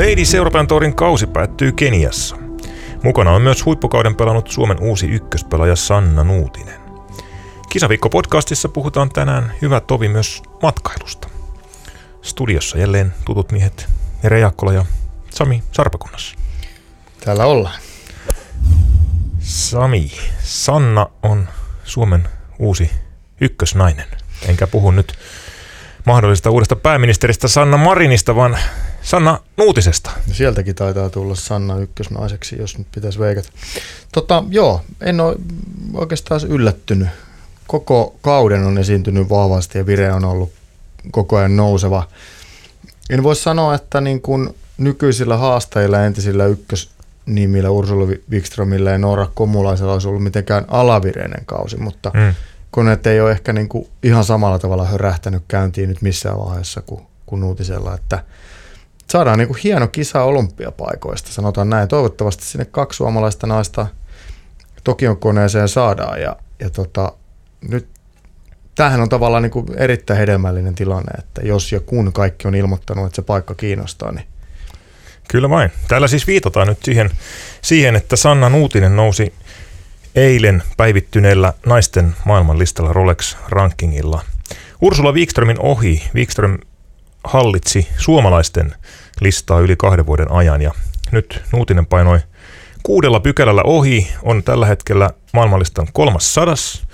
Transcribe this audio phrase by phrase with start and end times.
[0.00, 2.36] Ladies Euroopan Tourin kausi päättyy Keniassa.
[3.02, 6.80] Mukana on myös huippukauden pelannut Suomen uusi ykköspelaaja Sanna Nuutinen.
[7.68, 11.28] Kisaviikko-podcastissa puhutaan tänään hyvä tovi myös matkailusta.
[12.22, 13.88] Studiossa jälleen tutut miehet
[14.22, 14.84] Jere Jaakkola ja
[15.30, 16.36] Sami Sarpakunnassa.
[17.24, 17.80] Täällä ollaan.
[19.38, 20.10] Sami,
[20.42, 21.48] Sanna on
[21.84, 22.28] Suomen
[22.58, 22.90] uusi
[23.40, 24.06] ykkösnainen.
[24.48, 25.14] Enkä puhu nyt
[26.04, 28.58] mahdollisesta uudesta pääministeristä Sanna Marinista, vaan
[29.02, 30.10] Sanna Nuutisesta.
[30.32, 33.48] Sieltäkin taitaa tulla Sanna ykkösnaiseksi, jos nyt pitäisi veikata.
[34.12, 35.36] Tota, joo, en ole
[35.94, 37.08] oikeastaan yllättynyt.
[37.66, 40.52] Koko kauden on esiintynyt vahvasti ja vire on ollut
[41.10, 42.08] koko ajan nouseva.
[43.10, 49.92] En voi sanoa, että niin kuin nykyisillä haastajilla entisillä ykkösnimillä Ursula Wikströmillä ja Noora Komulaisella
[49.92, 52.34] olisi ollut mitenkään alavireinen kausi, mutta mm.
[52.70, 57.02] koneet ei ole ehkä niin kuin ihan samalla tavalla hörähtänyt käyntiin nyt missään vaiheessa kuin,
[57.26, 58.22] kuin Nuutisella, että–
[59.10, 61.88] saadaan niin kuin hieno kisa olympiapaikoista, sanotaan näin.
[61.88, 63.86] Toivottavasti sinne kaksi suomalaista naista
[64.84, 67.12] Tokion koneeseen saadaan ja, ja tota,
[67.68, 67.88] nyt
[68.74, 73.06] tämähän on tavallaan niin kuin erittäin hedelmällinen tilanne, että jos ja kun kaikki on ilmoittanut,
[73.06, 74.26] että se paikka kiinnostaa, niin
[75.30, 75.72] Kyllä vain.
[75.88, 77.10] Täällä siis viitataan nyt siihen,
[77.62, 79.34] siihen että Sanna Nuutinen nousi
[80.14, 84.22] eilen päivittyneellä naisten maailmanlistalla Rolex-rankingilla.
[84.80, 86.02] Ursula Wikströmin ohi.
[86.14, 86.58] Wikström
[87.24, 88.74] hallitsi suomalaisten
[89.20, 90.70] listaa yli kahden vuoden ajan ja
[91.12, 92.20] nyt Nuutinen painoi
[92.82, 96.86] kuudella pykälällä ohi, on tällä hetkellä maailmanlistan kolmas sadas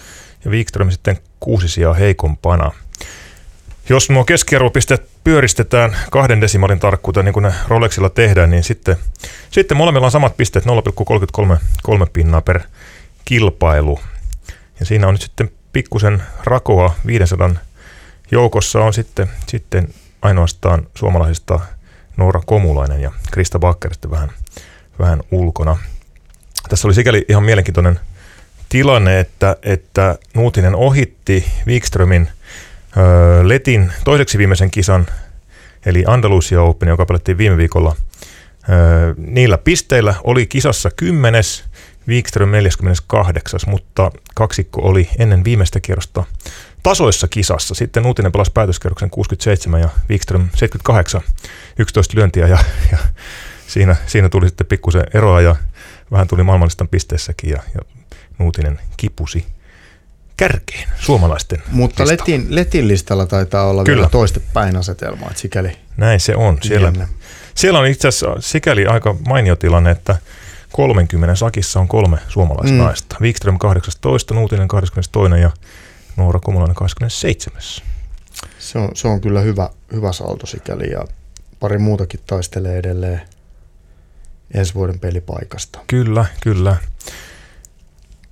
[0.44, 2.72] ja Wikström sitten kuusi sijaa heikompana.
[3.88, 8.96] Jos nuo keskiarvopisteet pyöristetään kahden desimaalin tarkkuuteen, niin kuin ne Rolexilla tehdään, niin sitten,
[9.50, 12.60] sitten molemmilla on samat pisteet 0,33 pinnaa per
[13.24, 14.00] kilpailu.
[14.80, 17.50] Ja siinä on nyt sitten pikkusen rakoa 500
[18.30, 19.88] joukossa on sitten, sitten
[20.22, 21.60] ainoastaan suomalaisista
[22.16, 24.30] Noora Komulainen ja Krista Bakker sitten vähän,
[24.98, 25.76] vähän ulkona.
[26.68, 28.00] Tässä oli sikäli ihan mielenkiintoinen
[28.68, 32.28] tilanne, että, että Nuutinen ohitti Wikströmin
[32.96, 35.06] ö, Letin toiseksi viimeisen kisan,
[35.86, 37.96] eli Andalusia Open, joka pelattiin viime viikolla.
[38.68, 41.64] Ö, niillä pisteillä oli kisassa kymmenes,
[42.08, 46.24] Wikström 48, mutta kaksikko oli ennen viimeistä kierrosta
[46.86, 47.74] tasoissa kisassa.
[47.74, 51.20] Sitten Uutinen pelasi päätöskerroksen 67 ja Wikström 78,
[51.78, 52.58] 11 lyöntiä ja,
[52.92, 52.98] ja
[53.66, 55.56] siinä, siinä tuli sitten pikkusen eroa ja
[56.10, 57.80] vähän tuli maailmanlistan pisteessäkin ja, ja
[58.38, 59.46] Nuutinen kipusi
[60.36, 63.96] kärkeen suomalaisten Mutta Letin, Letin listalla taitaa olla Kyllä.
[63.96, 66.58] vielä toistepäin asetelma, että sikäli Näin se on.
[66.62, 66.92] Siellä,
[67.54, 70.16] siellä on itse asiassa sikäli aika mainio tilanne, että
[70.72, 73.16] 30 sakissa on kolme suomalaisnaista.
[73.20, 73.24] Mm.
[73.24, 75.50] Wikström 18, Nuutinen 22 ja
[76.16, 77.62] Noora Komulainen 27.
[78.58, 81.04] Se on, se on kyllä hyvä, hyvä salto sikäli ja
[81.60, 83.20] pari muutakin taistelee edelleen
[84.54, 85.78] ensi vuoden pelipaikasta.
[85.86, 86.76] Kyllä, kyllä.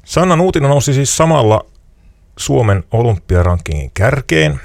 [0.05, 1.67] Sanna Nuutinen nousi siis samalla
[2.37, 4.61] Suomen olympiarankingin kärkeen.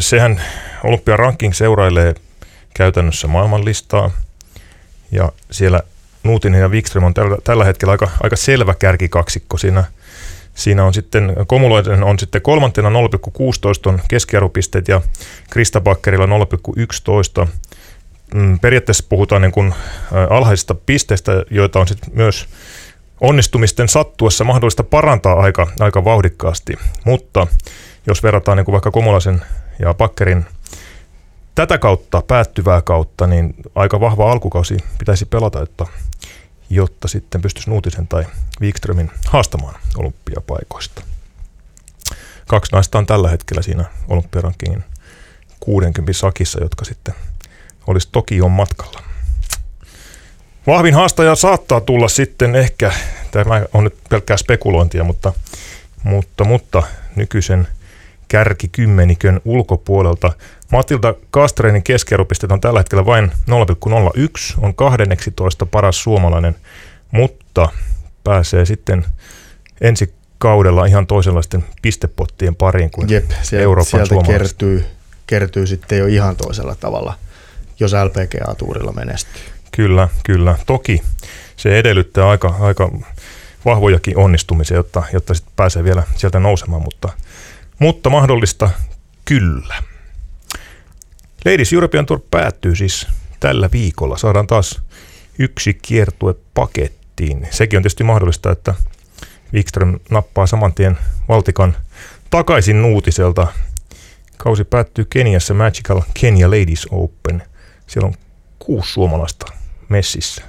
[0.00, 0.42] Sehän
[0.84, 2.14] olympiaranking seurailee
[2.74, 4.10] käytännössä maailmanlistaa
[5.12, 5.80] ja siellä
[6.22, 9.84] Nuutinen ja Wikström on tällä, tällä hetkellä aika, aika selvä kärkikaksikko siinä–
[10.56, 12.94] Siinä on sitten, Komuloiden on sitten kolmantena 0,16
[13.86, 15.00] on keskiarvopisteet ja
[15.50, 16.26] Krista Bakkerilla
[17.42, 17.48] 0,11.
[18.34, 19.74] Mm, periaatteessa puhutaan niin kuin
[20.30, 22.46] alhaisista pisteistä, joita on sitten myös
[23.20, 26.74] onnistumisten sattuessa mahdollista parantaa aika, aika vauhdikkaasti.
[27.04, 27.46] Mutta
[28.06, 29.42] jos verrataan niin kuin vaikka Komulaisen
[29.78, 30.46] ja Bakkerin
[31.54, 35.86] tätä kautta päättyvää kautta, niin aika vahva alkukausi pitäisi pelata, että
[36.70, 38.24] jotta sitten pystyisi Nuutisen tai
[38.60, 41.02] Wikströmin haastamaan olympiapaikoista.
[42.46, 44.84] Kaksi naista on tällä hetkellä siinä olympiarankingin
[45.60, 47.14] 60 sakissa, jotka sitten
[47.86, 48.08] olisi
[48.42, 49.02] on matkalla.
[50.66, 52.92] Vahvin haastaja saattaa tulla sitten ehkä,
[53.30, 55.32] tämä on nyt pelkkää spekulointia, mutta,
[56.02, 56.82] mutta, mutta
[57.16, 57.68] nykyisen
[58.28, 60.32] kärkikymmenikön ulkopuolelta.
[60.72, 66.56] Matilda Kastreinin keskiarvopisteet on tällä hetkellä vain 0,01, on 12 paras suomalainen,
[67.10, 67.68] mutta
[68.24, 69.04] pääsee sitten
[69.80, 74.84] ensi kaudella ihan toisenlaisten pistepottien pariin kuin Jep, sieltä, Euroopan sieltä kertyy,
[75.26, 77.14] kertyy sitten jo ihan toisella tavalla,
[77.80, 79.42] jos LPGA-tuurilla menestyy.
[79.72, 80.58] Kyllä, kyllä.
[80.66, 81.02] Toki
[81.56, 82.90] se edellyttää aika, aika
[83.64, 87.08] vahvojakin onnistumisia, jotta, jotta sitten pääsee vielä sieltä nousemaan, mutta–
[87.78, 88.70] mutta mahdollista
[89.24, 89.82] kyllä.
[91.44, 93.06] Ladies European Tour päättyy siis
[93.40, 94.16] tällä viikolla.
[94.16, 94.82] Saadaan taas
[95.38, 97.48] yksi kiertue pakettiin.
[97.50, 98.74] Sekin on tietysti mahdollista, että
[99.52, 101.76] Wikström nappaa saman tien Valtikan
[102.30, 103.46] takaisin Nuutiselta.
[104.36, 107.42] Kausi päättyy Keniassa Magical Kenya Ladies Open.
[107.86, 108.14] Siellä on
[108.58, 109.46] kuusi suomalaista
[109.88, 110.42] messissä.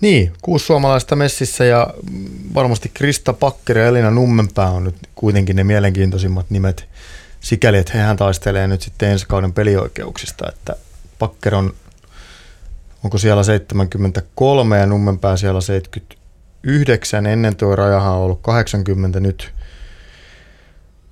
[0.00, 1.94] Niin, kuusi suomalaista messissä ja
[2.54, 6.88] varmasti Krista Pakkeri ja Elina Nummenpää on nyt kuitenkin ne mielenkiintoisimmat nimet.
[7.40, 10.76] Sikäli, että hehän taistelee nyt sitten ensi kauden pelioikeuksista, että
[11.18, 11.74] Pakker on,
[13.04, 19.52] onko siellä 73 ja Nummenpää siellä 79, ennen tuo rajahan on ollut 80 nyt,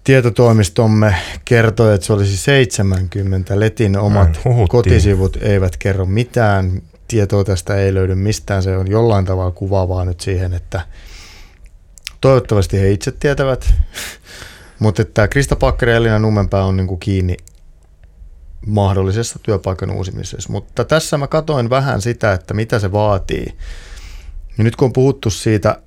[0.04, 1.14] tietotoimistomme
[1.44, 3.60] kertoi, että se olisi 70.
[3.60, 6.82] Letin omat kotisivut eivät kerro mitään
[7.12, 8.62] tietoa tästä ei löydy mistään.
[8.62, 10.80] Se on jollain tavalla kuvaavaa nyt siihen, että
[12.20, 13.74] toivottavasti he itse tietävät.
[14.78, 17.36] Mutta että Krista Pakkari ja Elina Nummenpää on niin kuin kiinni
[18.66, 20.52] mahdollisessa työpaikan uusimisessa.
[20.52, 23.46] Mutta tässä mä katoin vähän sitä, että mitä se vaatii.
[24.58, 25.82] Ja nyt kun on puhuttu siitä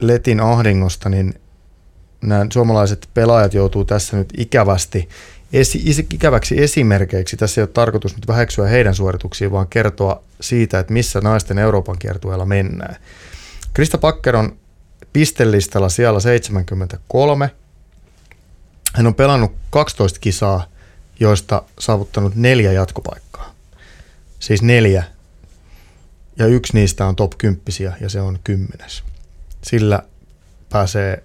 [0.00, 1.34] Letin ahdingosta, niin
[2.20, 5.08] nämä suomalaiset pelaajat joutuu tässä nyt ikävästi
[5.52, 7.36] esi- ikäväksi esimerkkeiksi.
[7.36, 11.98] Tässä ei ole tarkoitus nyt väheksyä heidän suorituksiin, vaan kertoa siitä, että missä naisten Euroopan
[11.98, 12.96] kiertueella mennään.
[13.74, 14.56] Krista Pakker on
[15.12, 17.50] pistelistalla siellä 73.
[18.94, 20.66] Hän on pelannut 12 kisaa,
[21.20, 23.54] joista saavuttanut neljä jatkopaikkaa.
[24.38, 25.04] Siis neljä.
[26.38, 27.62] Ja yksi niistä on top 10
[28.00, 29.02] ja se on kymmenes.
[29.62, 30.02] Sillä
[30.70, 31.22] pääsee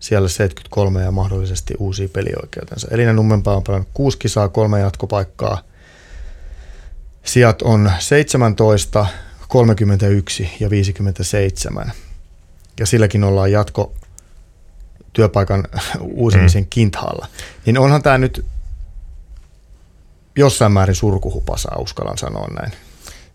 [0.00, 2.88] siellä 73 ja mahdollisesti uusia pelioikeutensa.
[2.90, 5.62] Elina Nummenpää on pelannut kuusi kisaa, kolme jatkopaikkaa.
[7.24, 9.06] Sijat on 17,
[9.48, 11.92] 31 ja 57.
[12.80, 13.94] Ja silläkin ollaan jatko
[15.12, 15.64] työpaikan
[16.00, 16.68] uusimisen mm.
[16.70, 17.26] kinthalla.
[17.66, 18.44] Niin onhan tämä nyt
[20.36, 22.72] jossain määrin surkuhupasa, uskallan sanoa näin.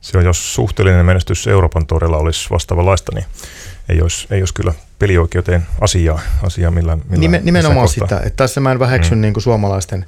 [0.01, 3.25] Se on, jos suhteellinen menestys Euroopan torilla olisi vastaavanlaista, niin
[3.89, 8.61] ei olisi, ei olisi kyllä pelioikeuteen asiaa, asiaa millään, millään Nime, Nimenomaan sitä, että tässä
[8.61, 9.21] mä en väheksy mm.
[9.21, 10.05] niin kuin suomalaisten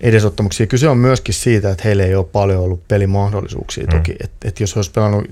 [0.00, 0.66] edesottamuksia.
[0.66, 3.90] Kyse on myöskin siitä, että heillä ei ole paljon ollut pelimahdollisuuksia mm.
[3.90, 4.16] toki.
[4.24, 5.30] Että et jos olisi pelannut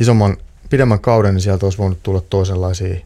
[0.00, 0.36] isomman,
[0.70, 2.96] pidemmän kauden, niin sieltä olisi voinut tulla toisenlaisia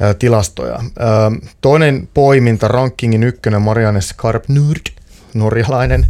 [0.00, 0.74] ää, tilastoja.
[0.98, 4.86] Ää, toinen poiminta, rankingin ykkönen, Marianne Skarpnurd,
[5.34, 6.06] norjalainen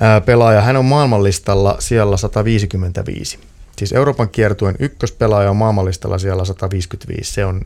[0.00, 0.60] ää, pelaaja.
[0.60, 3.38] Hän on maailmanlistalla siellä 155.
[3.86, 7.32] Siis Euroopan kiertuen ykköspelaaja on maailmanlistalla siellä 155.
[7.32, 7.60] Se on,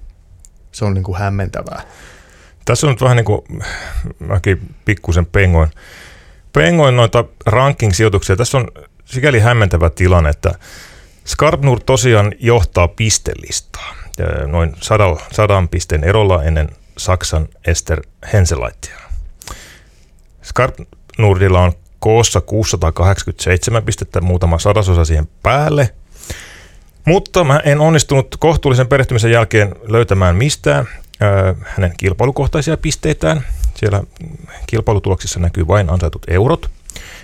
[0.72, 1.82] se on niin kuin hämmentävää.
[2.64, 3.42] Tässä on nyt vähän niin kuin,
[4.18, 5.70] mäkin pikkusen pengoin,
[6.52, 8.36] pengoin noita ranking-sijoituksia.
[8.36, 8.68] Tässä on
[9.04, 10.54] sikäli hämmentävä tilanne, että
[11.24, 13.94] Skarpnur tosiaan johtaa pistelistaa
[14.46, 18.98] noin sadan, sadan pisteen erolla ennen Saksan Ester Henselaittia.
[20.42, 25.94] Skarpnurdilla on koossa 687 pistettä, muutama sadasosa siihen päälle.
[27.08, 30.88] Mutta mä en onnistunut kohtuullisen perehtymisen jälkeen löytämään mistään
[31.22, 33.44] äh, hänen kilpailukohtaisia pisteitään.
[33.74, 34.02] Siellä
[34.66, 36.70] kilpailutuloksissa näkyy vain ansaitut eurot.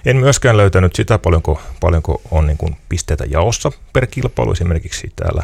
[0.04, 5.42] En myöskään löytänyt sitä, paljonko, paljonko on niin kuin pisteitä jaossa per kilpailu, esimerkiksi täällä,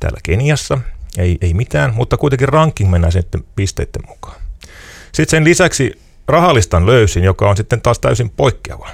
[0.00, 0.78] täällä Keniassa.
[1.18, 4.36] Ei, ei mitään, mutta kuitenkin ranking mennään sitten pisteiden mukaan.
[5.12, 8.88] Sitten sen lisäksi rahalistan löysin, joka on sitten taas täysin poikkeava.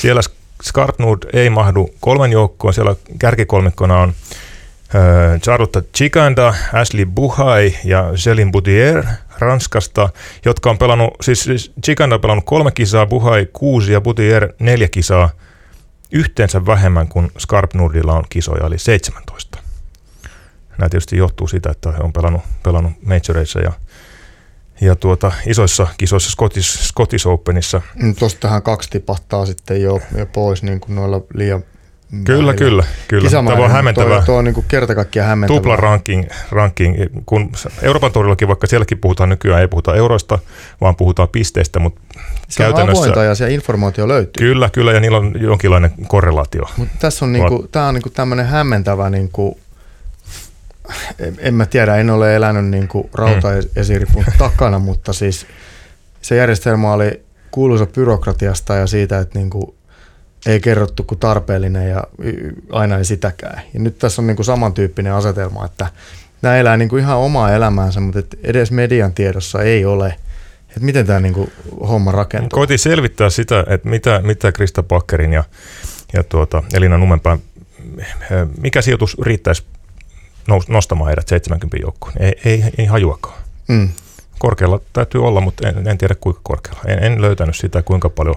[0.00, 0.20] Siellä
[0.62, 4.14] Skarpnord ei mahdu kolmen joukkoon, siellä kärkikolmikkona on
[5.42, 9.04] Charlotte Chikanda, Ashley Buhai ja Selin Boutier
[9.38, 10.08] Ranskasta,
[10.44, 14.88] jotka on pelannut, siis, siis Chikanda on pelannut kolme kisaa, Buhai kuusi ja Boutier neljä
[14.88, 15.30] kisaa,
[16.12, 19.58] yhteensä vähemmän kuin Skarpnurdilla on kisoja, eli 17.
[20.78, 23.72] Nämä tietysti johtuu siitä, että he on pelannut, pelannut majoreissa ja
[24.82, 27.82] ja tuota, isoissa kisoissa Scottish, Scottish Openissa.
[28.02, 31.64] Mm, Tuostahan kaksi tipahtaa sitten jo, jo pois niin kuin noilla liian
[32.24, 33.30] Kyllä, kyllä, kyllä.
[33.30, 34.16] Tämä on hämmentävää.
[34.16, 35.60] Tuo, tuo on niin kerta kaikkiaan hämmentävää.
[35.60, 36.96] Tupla ranking, ranking,
[37.26, 40.38] kun Euroopan torillakin, vaikka sielläkin puhutaan nykyään, ei puhuta euroista,
[40.80, 42.00] vaan puhutaan pisteistä, mutta
[42.48, 43.20] se käytännössä...
[43.20, 44.46] on ja se informaatio löytyy.
[44.46, 46.62] Kyllä, kyllä, ja niillä on jonkinlainen korrelaatio.
[46.76, 49.58] Mutta tässä on, niinku, tämä on niinku tämmöinen hämmentävä niinku
[51.38, 54.32] en mä tiedä, en ole elänyt niin kuin rautaesiripun mm.
[54.38, 55.46] takana, mutta siis
[56.22, 59.74] se järjestelmä oli kuuluisa byrokratiasta ja siitä, että niin kuin
[60.46, 62.04] ei kerrottu kuin tarpeellinen ja
[62.70, 63.62] aina ei sitäkään.
[63.74, 65.86] Ja nyt tässä on niin kuin samantyyppinen asetelma, että
[66.42, 70.14] nämä elää niin kuin ihan omaa elämäänsä, mutta et edes median tiedossa ei ole,
[70.68, 71.52] että miten tämä niin kuin
[71.88, 72.58] homma rakentuu.
[72.58, 75.44] Koitin selvittää sitä, että mitä, mitä Krista Pakkerin ja,
[76.12, 77.38] ja tuota Elina Numenpään,
[78.60, 79.64] mikä sijoitus riittäisi
[80.68, 82.12] nostamaan heidät 70 joukkoon.
[82.20, 83.42] Ei, ei, ei hajuakaan.
[83.68, 83.88] Mm.
[84.38, 86.80] Korkealla täytyy olla, mutta en, en tiedä kuinka korkealla.
[86.86, 88.36] En, en löytänyt sitä, kuinka paljon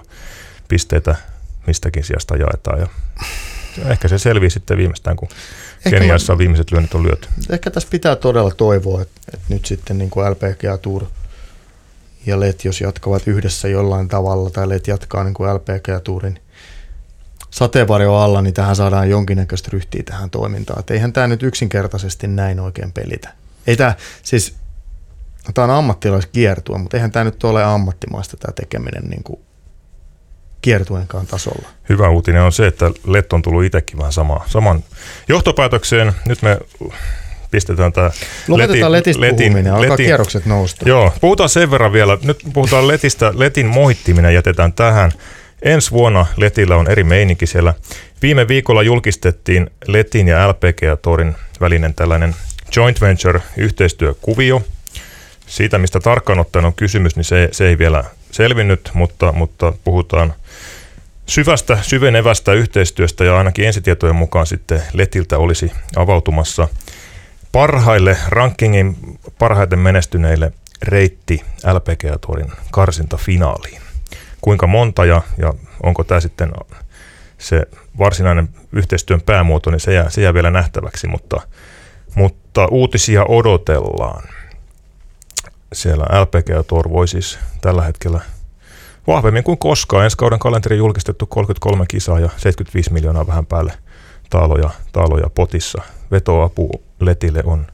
[0.68, 1.16] pisteitä
[1.66, 2.80] mistäkin sijasta jaetaan.
[2.80, 2.88] Ja
[3.90, 5.28] ehkä se selvii sitten viimeistään, kun
[5.90, 7.28] Keniassa on viimeiset lyönnit on lyöty.
[7.50, 11.04] Ehkä tässä pitää todella toivoa, että, että nyt sitten niin kuin LPGA Tour
[12.26, 16.38] ja LET, jos jatkavat yhdessä jollain tavalla, tai LET jatkaa niin kuin LPGA Tourin
[17.56, 20.80] sateenvarjo alla, niin tähän saadaan jonkinnäköistä ryhtiä tähän toimintaan.
[20.80, 23.28] Et eihän tämä nyt yksinkertaisesti näin oikein pelitä.
[23.66, 24.54] Ei tämä, siis
[25.54, 29.40] tämä on ammattilaiskiertua, mutta eihän tämä nyt ole ammattimaista tämä tekeminen niin kuin
[30.62, 31.68] kiertueenkaan tasolla.
[31.88, 34.84] Hyvä uutinen on se, että Lett on tullut itsekin vähän sama, saman
[35.28, 36.12] johtopäätökseen.
[36.26, 36.58] Nyt me
[37.50, 38.10] pistetään tämä
[38.48, 40.88] Lopetetaan leti, letistä letin, puhuminen, alkaa letin, kierrokset nousta.
[40.88, 42.18] Joo, puhutaan sen verran vielä.
[42.22, 43.32] Nyt puhutaan letistä.
[43.34, 45.12] Letin moittiminen jätetään tähän.
[45.62, 47.74] Ensi vuonna Letillä on eri meininki siellä.
[48.22, 52.36] Viime viikolla julkistettiin Letin ja LPG-torin välinen tällainen
[52.76, 54.62] joint venture yhteistyökuvio.
[55.46, 60.34] Siitä, mistä tarkkaan ottaen on kysymys, niin se, se ei vielä selvinnyt, mutta, mutta puhutaan
[61.26, 66.68] syvästä, syvenevästä yhteistyöstä ja ainakin ensitietojen mukaan sitten Letiltä olisi avautumassa
[67.52, 68.96] parhaille rankingin
[69.38, 73.85] parhaiten menestyneille reitti LPG-tuorin karsinta finaaliin.
[74.46, 76.52] Kuinka monta ja, ja onko tämä sitten
[77.38, 77.62] se
[77.98, 81.40] varsinainen yhteistyön päämuoto, niin se jää, se jää vielä nähtäväksi, mutta,
[82.14, 84.22] mutta uutisia odotellaan.
[85.72, 88.20] Siellä LPG Tour voi siis tällä hetkellä
[89.06, 90.04] vahvemmin kuin koskaan.
[90.04, 93.72] Ensi kauden kalenteri julkistettu 33 kisaa ja 75 miljoonaa vähän päälle
[94.30, 95.82] taaloja, taaloja potissa.
[96.10, 97.66] Vetoapu Letille on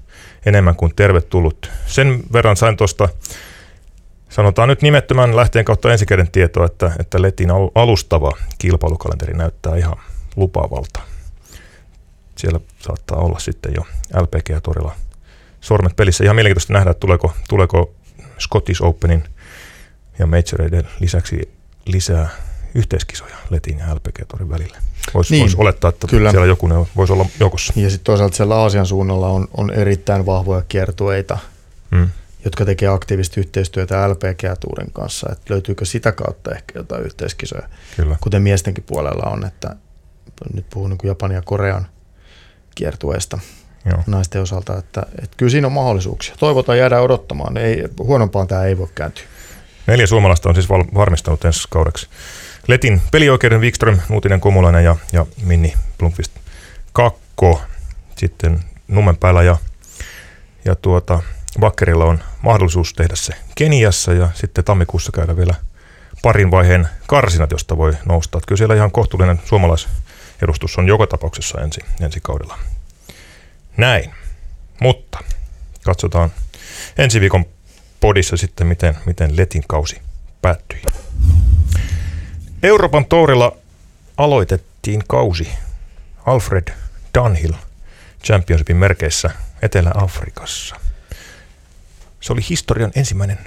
[0.47, 1.71] enemmän kuin tervetullut.
[1.87, 3.09] Sen verran sain tuosta,
[4.33, 9.97] sanotaan nyt nimettömän lähteen kautta ensikäden tietoa, että, että Letin alustava kilpailukalenteri näyttää ihan
[10.37, 11.01] lupaavalta.
[12.37, 13.83] Siellä saattaa olla sitten jo
[14.15, 14.93] LPG-torilla
[15.61, 16.25] sormet pelissä.
[16.25, 17.95] Ihan mielenkiintoista nähdä, että tuleeko, tuleeko
[18.39, 19.25] Scottish Openin
[20.19, 21.53] ja Majoreiden lisäksi
[21.87, 22.29] lisää
[22.75, 24.79] yhteiskisoja Letin ja LPG-torin välillä.
[25.15, 26.31] Voisi niin, vois olettaa, että kyllä.
[26.31, 27.73] siellä joku ne voisi olla joukossa.
[27.77, 31.39] Ja sitten toisaalta siellä Aasian suunnalla on, on erittäin vahvoja kiertueita,
[31.91, 32.09] hmm.
[32.45, 35.29] Jotka tekee aktiivisesti yhteistyötä LPG-tuurin kanssa.
[35.33, 38.17] Et löytyykö sitä kautta ehkä jotain yhteiskisoja, kyllä.
[38.21, 39.77] kuten miestenkin puolella on, että
[40.55, 41.87] nyt puhun niin Japanin ja Korean
[42.75, 43.39] kiertueesta
[43.85, 44.03] Joo.
[44.07, 46.35] naisten osalta, että, että kyllä siinä on mahdollisuuksia.
[46.39, 49.25] Toivotaan jäädä odottamaan, ei, huonompaan tämä ei voi kääntyä.
[49.87, 52.09] Neljä suomalaista on siis val- varmistanut ensi kaudeksi.
[52.69, 56.33] Letin pelioikeuden Wikström, Nuutinen Komulainen ja, ja Minni Blomqvist
[56.93, 57.63] Kakko
[58.17, 59.57] sitten Nummen päällä ja,
[60.65, 61.23] ja tuota,
[61.61, 65.55] Bakkerilla on mahdollisuus tehdä se Keniassa ja sitten tammikuussa käydä vielä
[66.23, 68.39] parin vaiheen karsinat, josta voi nousta.
[68.39, 72.59] Että kyllä siellä ihan kohtuullinen suomalaisedustus on joka tapauksessa ensi, ensi kaudella.
[73.77, 74.15] Näin.
[74.81, 75.19] Mutta
[75.85, 76.33] katsotaan
[76.99, 77.45] ensi viikon
[78.01, 80.01] podissa sitten, miten, miten Letin kausi
[80.43, 80.83] päättyi.
[82.63, 83.57] Euroopan tourilla
[84.17, 85.49] aloitettiin kausi
[86.27, 86.73] Alfred
[87.19, 87.53] Dunhill
[88.25, 89.31] Championshipin merkeissä
[89.63, 90.82] Etelä-Afrikassa.
[92.23, 93.39] Se oli historian ensimmäinen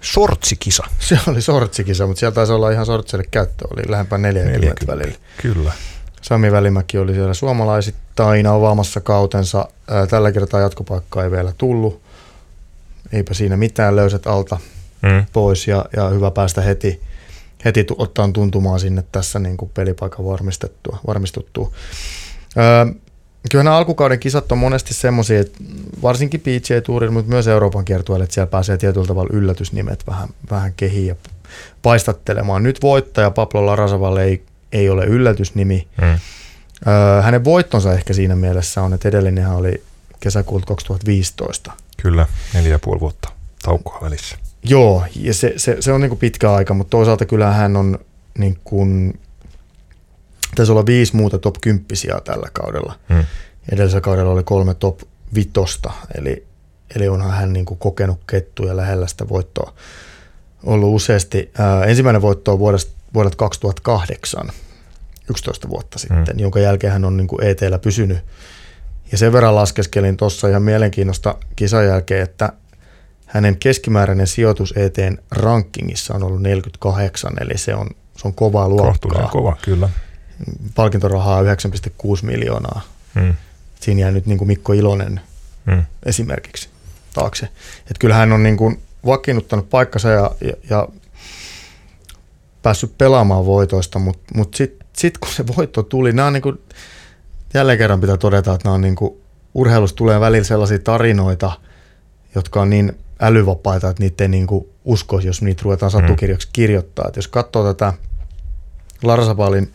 [0.00, 0.84] sortsikisa.
[0.98, 3.64] Se oli sortsikisa, mutta sieltä taisi olla ihan sortsille käyttö.
[3.70, 5.18] Oli lähempää 40, 40 välillä.
[5.42, 5.72] Kyllä.
[6.22, 9.68] Sami Välimäki oli siellä suomalaisittain avaamassa kautensa.
[10.10, 12.02] Tällä kertaa jatkopaikka ei vielä tullut.
[13.12, 14.58] Eipä siinä mitään löysät alta
[15.02, 15.26] mm.
[15.32, 17.00] pois ja, ja hyvä päästä heti,
[17.64, 21.72] heti ottaa tuntumaan sinne tässä niin kuin pelipaikan varmistettua, varmistuttua.
[22.56, 22.94] Öö,
[23.50, 25.58] kyllä nämä alkukauden kisat on monesti semmoisia, että
[26.02, 30.72] varsinkin PGA Tourilla, mutta myös Euroopan kiertueelle, että siellä pääsee tietyllä tavalla yllätysnimet vähän, vähän
[30.76, 31.14] kehiin ja
[31.82, 32.62] paistattelemaan.
[32.62, 34.42] Nyt voittaja Pablo Larasavalle ei,
[34.72, 35.88] ei ole yllätysnimi.
[36.00, 36.18] Mm.
[36.86, 39.82] Öö, hänen voittonsa ehkä siinä mielessä on, että edellinen oli
[40.20, 41.72] kesäkuulta 2015.
[42.02, 43.28] Kyllä, neljä ja puoli vuotta
[43.62, 44.36] taukoa välissä.
[44.62, 47.98] Joo, ja se, se, se on niin kuin pitkä aika, mutta toisaalta kyllä hän on
[48.38, 49.20] niin kuin,
[50.54, 51.86] taisi olla viisi muuta top 10
[52.24, 52.98] tällä kaudella.
[53.08, 53.24] Hmm.
[53.72, 55.00] Edellisellä kaudella oli kolme top
[55.34, 56.46] vitosta, eli,
[56.96, 59.74] eli onhan hän niin kuin kokenut kettuja lähellä sitä voittoa
[60.64, 61.50] ollut useasti.
[61.58, 64.50] Ää, ensimmäinen voitto on vuodesta, vuodelta 2008,
[65.30, 66.38] 11 vuotta sitten, hmm.
[66.38, 68.18] jonka jälkeen hän on niin kuin ETllä pysynyt.
[69.12, 72.52] Ja sen verran laskeskelin tuossa ihan mielenkiinnosta kisan jälkeen, että
[73.26, 79.28] hänen keskimääräinen sijoitus eteen rankingissa on ollut 48, eli se on, se on kovaa luokkaa.
[79.28, 79.88] kova, kyllä.
[80.74, 81.48] Palkintorahaa 9,6
[82.22, 82.80] miljoonaa.
[83.20, 83.34] Hmm.
[83.80, 85.20] Siinä jää nyt niin kuin Mikko Ilonen
[85.70, 85.82] hmm.
[86.06, 86.68] esimerkiksi
[87.14, 87.48] taakse.
[87.90, 90.88] Et kyllä hän on niin kuin vakiinnuttanut paikkansa ja, ja, ja
[92.62, 96.60] päässyt pelaamaan voitoista, mutta mut sitten sit kun se voitto tuli, nämä on niin kuin,
[97.54, 99.14] jälleen kerran pitää todeta, että nämä on niin kuin,
[99.54, 101.52] urheilusta tulee välillä sellaisia tarinoita,
[102.34, 106.52] jotka on niin älyvapaita, että niitä ei niin kuin uskoisi, jos niitä ruvetaan satukirjaksi mm.
[106.52, 107.04] kirjoittaa.
[107.08, 107.92] Et jos katsoo tätä
[109.02, 109.72] Larsapalin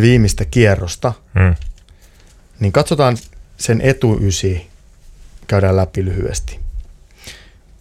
[0.00, 1.54] viimeistä kierrosta, mm.
[2.60, 3.16] niin katsotaan
[3.56, 4.66] sen etuysi,
[5.46, 6.60] käydään läpi lyhyesti.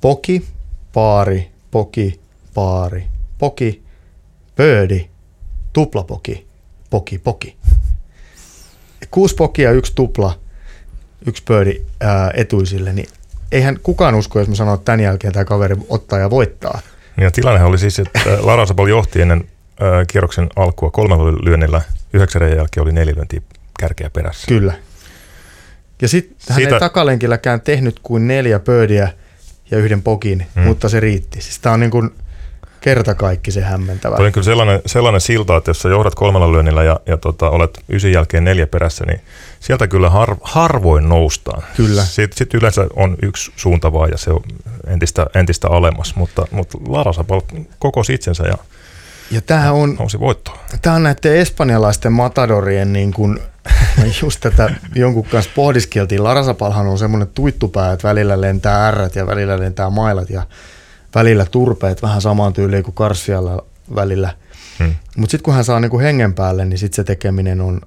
[0.01, 0.47] Poki,
[0.93, 2.19] paari, poki,
[2.53, 3.05] paari,
[3.37, 3.83] poki,
[4.55, 5.09] pöödi,
[5.73, 6.47] tuplapoki,
[6.89, 7.55] poki, poki.
[9.11, 10.39] Kuusi pokia, yksi tupla,
[11.25, 13.09] yksi pöydi ää, etuisille, niin
[13.51, 16.79] eihän kukaan usko, jos mä sanon, että tämän jälkeen tämä kaveri ottaa ja voittaa.
[17.17, 19.43] Ja tilannehan oli siis, että Lara Sabal johti ennen
[20.11, 21.81] kierroksen alkua kolmella lyönnillä,
[22.15, 23.41] yhdeksän jälkeen oli neljä lyöntiä
[23.79, 24.47] kärkeä perässä.
[24.47, 24.73] Kyllä.
[26.01, 29.09] Ja sitten hän Siitä- ei takalenkilläkään tehnyt kuin neljä pöydiä
[29.71, 30.61] ja yhden pokin, Mm.
[30.61, 30.67] mm.
[30.67, 31.41] mutta se riitti.
[31.41, 32.09] Siis tämä on niin kuin
[32.81, 34.15] kerta kaikki se hämmentävä.
[34.15, 37.49] Toi on kyllä sellainen, sellainen silta, että jos sä johdat kolmella lyönnillä ja, ja tota,
[37.49, 39.21] olet ysin jälkeen neljä perässä, niin
[39.59, 41.63] sieltä kyllä har, harvoin noustaan.
[41.77, 42.05] Kyllä.
[42.05, 44.43] Sitten sit yleensä on yksi suunta vaan ja se on
[44.87, 47.41] entistä, entistä alemmas, mutta, mutta Lara Sabal
[47.79, 48.57] kokosi itsensä ja
[49.31, 50.57] Ja tämähän on, nousi voittoon.
[50.81, 53.39] tämä on näiden espanjalaisten matadorien niin kuin,
[54.21, 56.23] just tätä jonkun kanssa pohdiskeltiin.
[56.23, 60.43] Larasapalhan on semmoinen tuittupää, että välillä lentää ärrät ja välillä lentää mailat ja
[61.15, 63.65] välillä turpeet vähän samaan tyyliin kuin Karsialla
[63.95, 64.33] välillä.
[64.79, 64.95] Hmm.
[65.17, 67.81] Mutta sitten kun hän saa niinku hengen päälle, niin sitten se tekeminen on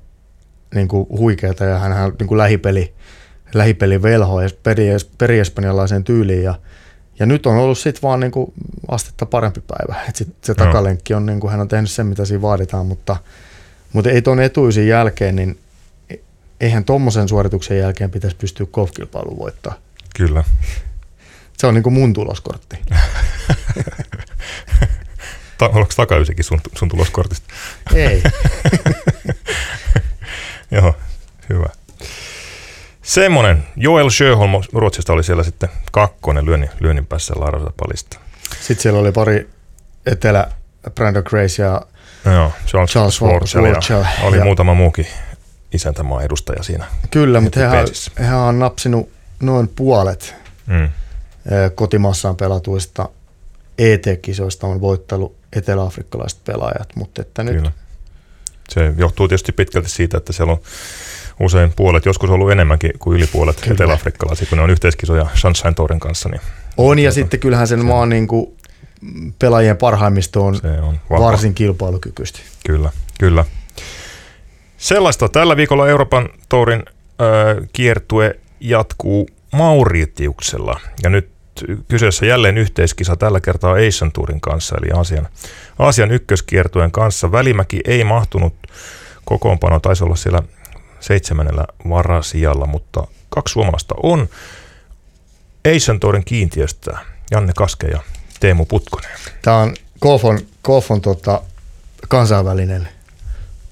[0.74, 2.94] niinku huikeata ja hän on niinku lähipeli,
[3.54, 6.42] lähipeli velho ja peri- periespanjalaiseen tyyliin.
[6.42, 6.54] Ja,
[7.18, 8.52] ja nyt on ollut sitten vaan niinku
[8.88, 10.04] astetta parempi päivä.
[10.08, 10.66] Et sit se Joo.
[10.66, 13.16] takalenkki on, niinku, hän on tehnyt sen, mitä siinä vaaditaan, mutta,
[13.92, 15.58] mutta ei tuon etuisin jälkeen, niin
[16.60, 19.74] eihän tuommoisen suorituksen jälkeen pitäisi pystyä golfkilpailuun voittaa.
[20.16, 20.44] Kyllä.
[21.58, 22.78] Se on niinku mun tuloskortti.
[25.58, 27.54] Ta- oliko takaysikin sun, sun tuloskortista?
[27.94, 28.22] ei.
[30.70, 30.96] Joo,
[31.48, 31.68] hyvä.
[33.08, 33.64] Semmoinen.
[33.76, 38.18] Joel Sjöholm Ruotsista oli siellä sitten kakkonen lyönnin, lyönnin päässä Lara Sabalista.
[38.60, 39.48] Sitten siellä oli pari
[40.06, 40.46] etelä
[40.94, 41.82] Brandon Grace ja
[42.24, 45.06] Joo, Charles, Charles Schwartzel ja oli ja- muutama muukin
[45.72, 46.84] isäntämaan edustaja siinä.
[47.10, 47.86] Kyllä, mutta hehän,
[48.18, 49.10] hehän on napsinut
[49.42, 50.34] noin puolet
[50.66, 50.84] Mm.
[50.84, 50.90] eh,
[51.74, 53.08] kotimaassaan pelatuista
[53.78, 57.72] ET-kisoista on voittelu eteläafrikkalaiset pelaajat, mutta että nyt Kyllä.
[58.68, 60.60] Se johtuu tietysti pitkälti siitä, että siellä on
[61.40, 63.74] usein puolet, joskus on ollut enemmänkin kuin yli puolet Kyllä.
[63.74, 66.40] eteläafrikkalaisia, kun ne on yhteiskisoja Sunshine Tourin kanssa, niin
[66.76, 68.56] on ja Tuota, sitten kyllähän sen maan niin kuin,
[69.38, 71.24] pelaajien parhaimmisto on se on vahva.
[71.24, 72.38] varsin kilpailukykyistä.
[72.66, 73.44] Kyllä, kyllä.
[74.76, 76.82] Sellaista tällä viikolla Euroopan tourin
[77.20, 80.80] ö, kiertue jatkuu Mauritiuksella.
[81.02, 81.28] Ja nyt
[81.88, 85.28] kyseessä jälleen yhteiskisa tällä kertaa Asian Tourin kanssa, eli Aasian,
[85.78, 87.32] Aasian ykköskiertueen kanssa.
[87.32, 88.54] Välimäki ei mahtunut
[89.24, 90.42] kokoonpano, taisi olla siellä
[91.00, 94.28] seitsemännellä varasijalla, mutta kaksi suomalaista on.
[95.76, 96.98] Asian Tourin kiintiöstä
[97.30, 98.00] Janne Kaske ja
[98.40, 99.10] Teemu Putkonen.
[99.42, 101.42] Tämä on golfon, golfon tota,
[102.08, 102.88] kansainvälinen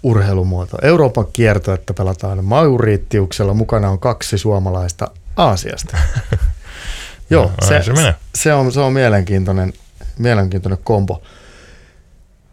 [0.03, 0.77] urheilumuoto.
[0.83, 3.55] Euroopan kierto, että pelataan Mauritiuksella.
[3.55, 5.97] Mukana on kaksi suomalaista Aasiasta.
[7.31, 8.15] Joo, No, se, se menee.
[8.35, 9.73] se, on, se on mielenkiintoinen,
[10.19, 11.23] mielenkiintoinen kombo.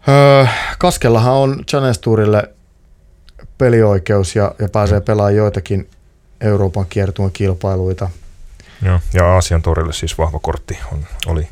[0.07, 0.45] Öö,
[0.79, 2.49] Kaskellahan on Challenge Tourille
[3.57, 5.89] pelioikeus ja, ja pääsee pelaamaan joitakin
[6.41, 8.09] Euroopan kiertueen kilpailuita.
[8.85, 11.47] Joo, ja Aasian torille siis vahva kortti on, oli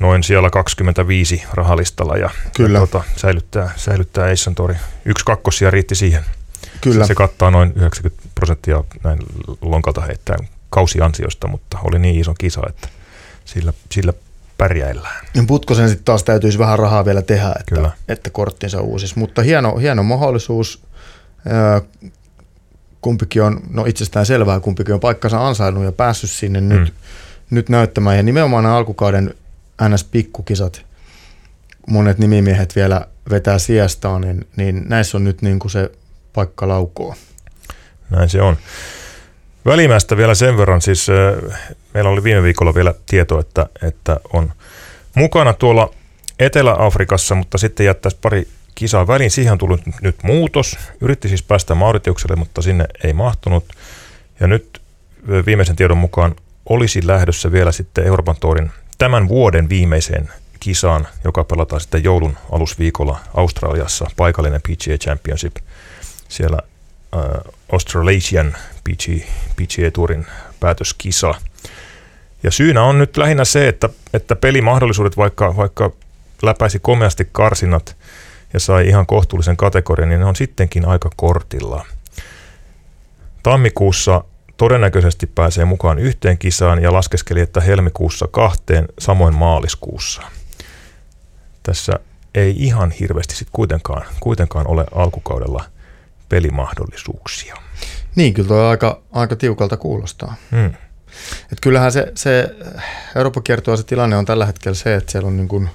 [0.00, 2.78] noin siellä 25 rahalistalla ja, Kyllä.
[2.78, 4.74] ja tota, säilyttää, säilyttää Asian tori.
[5.04, 6.24] Yksi kakkosia riitti siihen.
[6.80, 7.06] Kyllä.
[7.06, 9.18] Se, kattaa noin 90 prosenttia näin
[9.60, 12.88] lonkalta heittäen kausiansiosta, mutta oli niin iso kisa, että
[13.44, 14.12] sillä, sillä
[14.58, 15.26] pärjäillään.
[15.34, 17.88] Ja Putkosen sitten taas täytyisi vähän rahaa vielä tehdä, Kyllä.
[17.88, 19.16] että, että korttinsa uusis.
[19.16, 20.86] Mutta hieno, hieno mahdollisuus.
[23.00, 26.68] Kumpikin on, no itsestään selvää, kumpikin on paikkansa ansainnut ja päässyt sinne mm.
[26.68, 26.94] nyt,
[27.50, 28.16] nyt näyttämään.
[28.16, 29.34] Ja nimenomaan nämä alkukauden
[29.82, 30.84] NS-pikkukisat,
[31.86, 35.90] monet nimimiehet vielä vetää siestaan, niin, niin näissä on nyt niin kuin se
[36.32, 37.14] paikka laukoo.
[38.10, 38.56] Näin se on.
[39.66, 41.58] Välimästä vielä sen verran, siis äh,
[41.94, 44.52] meillä oli viime viikolla vielä tieto, että, että on
[45.14, 45.90] mukana tuolla
[46.38, 49.30] Etelä-Afrikassa, mutta sitten jättäisi pari kisaa väliin.
[49.30, 50.78] Siihen on tullut nyt muutos.
[51.00, 53.64] Yritti siis päästä Mauritiukselle, mutta sinne ei mahtunut.
[54.40, 54.82] Ja nyt
[55.46, 56.34] viimeisen tiedon mukaan
[56.68, 60.28] olisi lähdössä vielä sitten Euroopan tourin tämän vuoden viimeiseen
[60.60, 65.56] kisaan, joka pelataan sitten joulun alusviikolla Australiassa, paikallinen PGA Championship.
[66.28, 66.58] Siellä
[67.16, 70.26] äh, Australasian PGA, PGA Tourin
[70.60, 71.34] päätöskisa.
[72.42, 75.90] Ja syynä on nyt lähinnä se, että, että pelimahdollisuudet, vaikka, vaikka
[76.42, 77.95] läpäisi komeasti karsinat
[78.56, 81.86] ja sai ihan kohtuullisen kategorian, niin ne on sittenkin aika kortilla.
[83.42, 84.24] Tammikuussa
[84.56, 90.22] todennäköisesti pääsee mukaan yhteen kisaan ja laskeskeli, että helmikuussa kahteen, samoin maaliskuussa.
[91.62, 91.92] Tässä
[92.34, 95.64] ei ihan hirveästi sitten kuitenkaan, kuitenkaan ole alkukaudella
[96.28, 97.56] pelimahdollisuuksia.
[98.14, 100.34] Niin, kyllä tuo aika, aika tiukalta kuulostaa.
[100.50, 100.72] Hmm.
[101.52, 102.56] Et kyllähän se, se
[103.16, 105.68] Euroopan kiertoa se tilanne on tällä hetkellä se, että siellä, on niin kuin,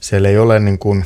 [0.00, 1.04] siellä ei ole niin kuin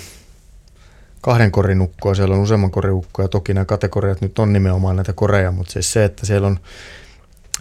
[1.21, 4.97] kahden korin ukkoa, siellä on useamman korin ukkoa ja toki nämä kategoriat nyt on nimenomaan
[4.97, 6.61] näitä koreja, mutta siis se, että siellä on,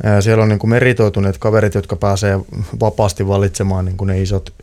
[0.04, 2.40] ää, siellä on niin kuin meritoituneet kaverit, jotka pääsee
[2.80, 4.54] vapaasti valitsemaan niin kuin ne isot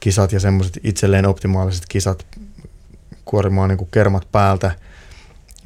[0.00, 2.26] kisat ja semmoiset itselleen optimaaliset kisat
[3.24, 4.70] kuorimaan niin kuin kermat päältä.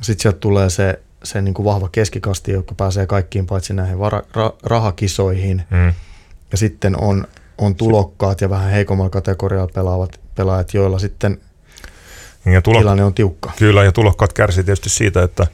[0.01, 4.23] Sitten sieltä tulee se, se niin kuin vahva keskikasti, joka pääsee kaikkiin paitsi näihin vara,
[4.35, 5.63] ra, rahakisoihin.
[5.71, 5.95] Mm.
[6.53, 7.27] Ja sitten on,
[7.59, 11.41] on tulokkaat ja vähän heikommalla kategorialla pelaavat pelaajat, joilla sitten
[12.47, 13.53] Ja tulo, tilanne on tiukka.
[13.59, 15.47] Kyllä, ja tulokkaat kärsii tietysti siitä, että,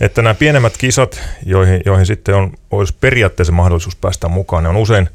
[0.00, 4.76] että nämä pienemmät kisat, joihin, joihin sitten on, olisi periaatteessa mahdollisuus päästä mukaan, ne on
[4.76, 5.08] usein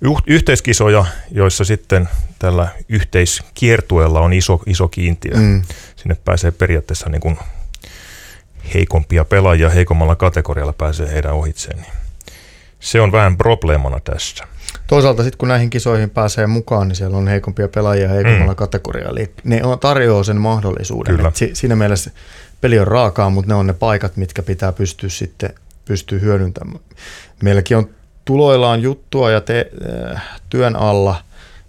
[0.00, 5.34] yh- yhteiskisoja, joissa sitten tällä yhteiskiertueella on iso, iso kiintiö.
[5.36, 5.62] Mm.
[5.96, 7.38] Sinne pääsee periaatteessa niin kuin
[8.74, 11.76] heikompia pelaajia, heikommalla kategorialla pääsee heidän ohitseen.
[11.76, 11.99] Niin
[12.80, 14.44] se on vähän probleemana tässä.
[14.86, 18.56] Toisaalta sitten kun näihin kisoihin pääsee mukaan, niin siellä on heikompia pelaajia heikommalla mm.
[18.56, 19.20] kategorialla.
[19.20, 21.16] Eli ne on, tarjoaa sen mahdollisuuden.
[21.16, 21.28] Kyllä.
[21.28, 22.10] Et si, siinä mielessä
[22.60, 25.50] peli on raakaa, mutta ne on ne paikat, mitkä pitää pystyä sitten
[25.84, 26.80] pystyä hyödyntämään.
[27.42, 27.90] Meilläkin on
[28.24, 29.70] tuloillaan juttua ja te,
[30.14, 31.22] äh, työn alla,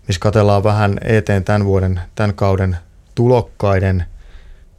[0.08, 2.78] missä katellaan vähän eteen tämän vuoden, tämän kauden
[3.16, 4.06] tulokkaiden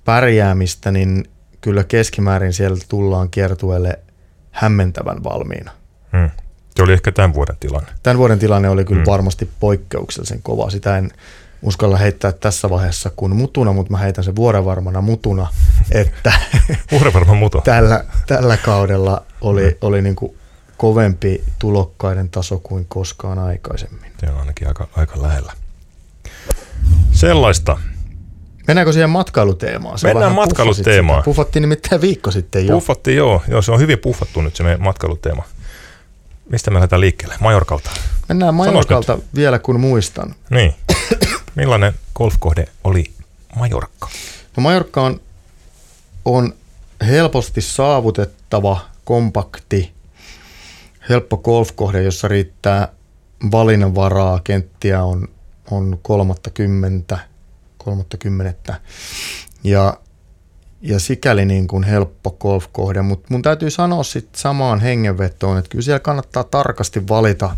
[0.05, 1.25] pärjäämistä, niin
[1.61, 3.99] kyllä keskimäärin siellä tullaan kiertueelle
[4.51, 5.71] hämmentävän valmiina.
[6.17, 6.31] Hmm.
[6.77, 7.89] Se oli ehkä tämän vuoden tilanne.
[8.03, 9.05] Tämän vuoden tilanne oli kyllä Mm.
[9.07, 9.11] mm.
[9.11, 10.71] varmasti poikkeuksellisen kova.
[10.71, 11.11] Sitä en
[11.63, 15.47] uskalla heittää tässä vaiheessa kuin mutuna, mutta mä heitän sen vuorenvarmana mutuna,
[15.91, 16.33] että
[16.93, 17.61] Uhrevarma muto.
[17.65, 20.37] tällä, tällä kaudella oli, oli niin kuin
[20.77, 24.13] kovempi tulokkaiden taso kuin koskaan aikaisemmin.
[24.21, 25.53] Se on ainakin aika, aika lähellä.
[27.13, 27.79] Sellaista.
[28.67, 29.99] Mennäänkö siihen matkailuteemaan?
[29.99, 31.23] Se Mennään matkailuteemaan.
[31.23, 32.75] Puffattiin nimittäin viikko sitten jo.
[32.75, 33.63] Puffattiin, joo, joo.
[33.63, 35.45] Se on hyvin puffattu nyt se meidän matkailuteema.
[36.51, 37.35] Mistä me lähdetään liikkeelle?
[37.41, 37.91] Majorkalta.
[38.29, 40.35] Mennään Majorkalta vielä kun muistan.
[40.51, 40.75] Niin.
[41.55, 43.05] Millainen golfkohde oli
[43.57, 44.09] Majorkka?
[44.57, 45.21] No Majorkka on,
[46.25, 46.55] on
[47.07, 49.93] helposti saavutettava, kompakti,
[51.09, 52.89] helppo golfkohde, jossa riittää
[53.53, 54.41] valinnanvaraa.
[54.45, 55.29] Kenttiä on,
[55.71, 57.19] on 30,
[57.79, 58.81] 30
[59.65, 59.97] ja,
[60.83, 65.83] ja sikäli niin kuin helppo golfkohde, mutta mun täytyy sanoa sitten samaan hengenvetoon, että kyllä
[65.83, 67.57] siellä kannattaa tarkasti valita,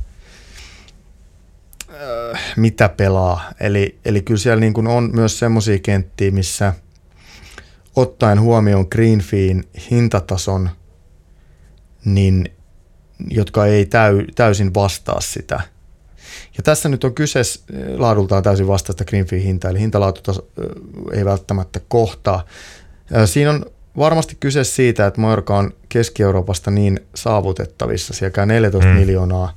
[1.90, 3.50] äh, mitä pelaa.
[3.60, 6.74] Eli, eli kyllä siellä niin kuin on myös semmoisia kenttiä, missä
[7.96, 10.70] ottaen huomioon Greenfeen hintatason,
[12.04, 12.52] niin,
[13.30, 15.60] jotka ei täy, täysin vastaa sitä.
[16.56, 17.40] Ja tässä nyt on kyse
[17.96, 20.46] laadultaan täysin vastaista Greenfeen hintaa, eli hintalaatu
[21.12, 22.44] ei välttämättä kohtaa.
[23.24, 23.66] Siinä on
[23.98, 28.14] varmasti kyse siitä, että Majorka on Keski-Euroopasta niin saavutettavissa.
[28.14, 28.96] Siellä käy 14 Mm.
[28.96, 29.56] miljoonaa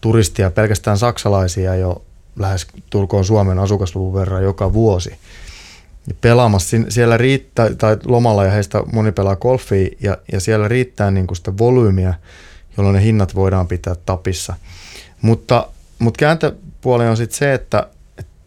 [0.00, 2.02] turistia, pelkästään saksalaisia jo
[2.38, 5.10] lähes tulkoon Suomen asukasluvun verran joka vuosi.
[6.20, 11.26] Pelaamassa siellä riittää, tai lomalla ja heistä moni pelaa golfia, ja, ja siellä riittää niin
[11.26, 12.14] kuin sitä volyymiä,
[12.76, 14.54] jolloin ne hinnat voidaan pitää tapissa.
[15.22, 17.86] Mutta, mutta kääntöpuoli on sitten se, että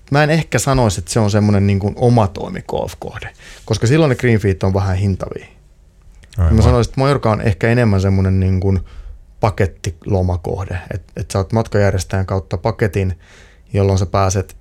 [0.10, 3.30] mä en ehkä sanoisi, että se on semmoinen niin kuin omatoimi golfkohde,
[3.66, 5.46] koska silloin ne green feet on vähän hintavia.
[6.38, 6.56] Aivan.
[6.56, 8.80] Mä sanoisin, että Majorka on ehkä enemmän semmoinen niin kuin
[9.40, 13.20] pakettilomakohde, että et sä oot matkajärjestäjän kautta paketin,
[13.74, 14.58] jolloin sä pääset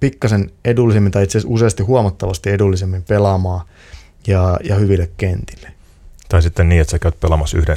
[0.00, 3.66] pikkasen edullisemmin tai itse asiassa useasti huomattavasti edullisemmin pelaamaan
[4.26, 5.73] ja, ja hyville kentille.
[6.34, 7.76] Tai sitten niin, että sä käyt pelaamassa yhden,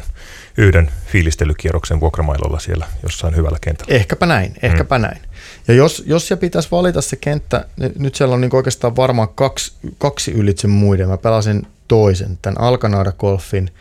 [0.58, 3.96] yhden fiilistelykierroksen vuokramailolla siellä jossain hyvällä kentällä.
[3.96, 5.02] Ehkäpä näin, ehkäpä mm.
[5.02, 5.22] näin.
[5.67, 9.30] Ja jos, jos se pitäisi valita se kenttä, niin nyt siellä on niin oikeastaan varmaan
[9.30, 11.10] kaksi, kaksi ylitse muiden.
[11.10, 13.72] Mä pelasin toisen, tämän Alkanada Golfin,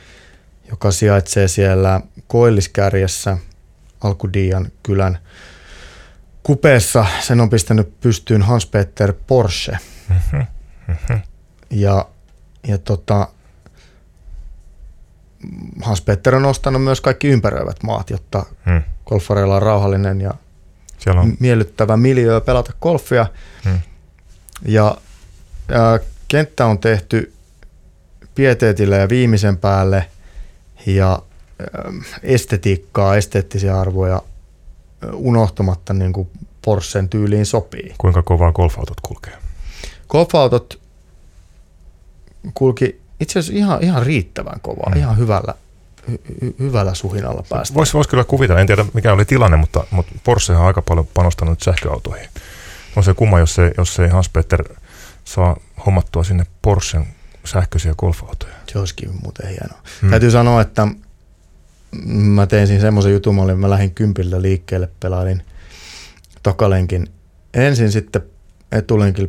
[0.71, 3.39] joka sijaitsee siellä Koilliskärjessä
[4.01, 5.19] Alkudian kylän
[6.43, 7.07] kupeessa.
[7.21, 9.79] Sen on pistänyt pystyyn Hans-Peter Porsche.
[10.09, 10.43] Mhm,
[10.87, 11.19] mhm.
[11.71, 12.09] Ja,
[12.69, 13.29] ja tota,
[15.83, 18.83] Hans-Peter on ostanut myös kaikki ympäröivät maat, jotta Hmm.
[19.07, 20.31] golfareilla on rauhallinen ja
[20.99, 23.27] Siellä on, miellyttävä miljöö pelata golfia.
[23.65, 23.79] Hmm.
[24.65, 24.97] Ja
[25.73, 27.33] ää, kenttä on tehty
[28.35, 30.11] pieteetillä ja viimeisen päälle
[30.87, 31.23] ja
[32.23, 34.23] estetiikkaa, esteettisiä arvoja
[35.13, 36.29] unohtamatta niin kuin
[36.65, 37.95] Porschen tyyliin sopii.
[37.99, 39.33] kuinka kovaa golfautot kulkee?
[40.09, 40.81] Golfautot
[42.55, 44.95] kulki itse asiassa ihan, ihan riittävän kovaa, Mm.
[44.95, 45.01] mm.
[45.01, 45.55] ihan hyvällä,
[46.11, 47.75] hy, hy, hyvällä suhinalla päästä.
[47.75, 51.07] Voisi vois kyllä kuvitella, en tiedä mikä oli tilanne, mutta, mutta Porsche on aika paljon
[51.15, 52.29] panostanut sähköautoihin.
[52.97, 54.65] On se kumma, jos ei, jos ei Hans-Peter
[55.25, 57.07] saa hommattua sinne Porschen
[57.45, 58.53] sähköisiä golfautoja.
[58.73, 59.79] Se olisikin muuten hienoa.
[60.01, 60.11] Hmm.
[60.11, 60.89] Täytyy sanoa, että
[62.07, 65.43] mä tein siinä semmoisen jutun, mä, olin, mä lähdin kympillä liikkeelle, pelailin
[66.43, 67.07] takalenkin
[67.55, 68.23] ensin sitten
[68.73, 69.29] etulenkillä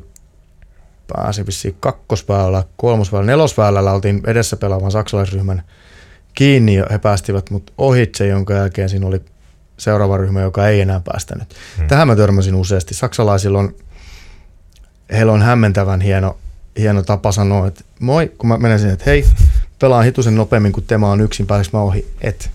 [1.13, 5.63] pääsi vissiin kakkosväylällä, kolmosväylällä, nelosväylällä oltiin edessä pelaavan saksalaisryhmän
[6.33, 9.21] kiinni ja he päästivät mut ohitse, jonka jälkeen siinä oli
[9.77, 11.55] seuraava ryhmä, joka ei enää päästänyt.
[11.77, 11.87] Hmm.
[11.87, 12.93] Tähän mä törmäsin useasti.
[12.93, 13.75] Saksalaisilla on,
[15.11, 16.37] heillä on hämmentävän hieno,
[16.79, 19.25] hieno tapa sanoa, että moi, kun mä menen sinne, että hei,
[19.79, 22.13] pelaan hitusen nopeammin kuin tema on yksin, pääseekö mä ohi?
[22.21, 22.49] Et.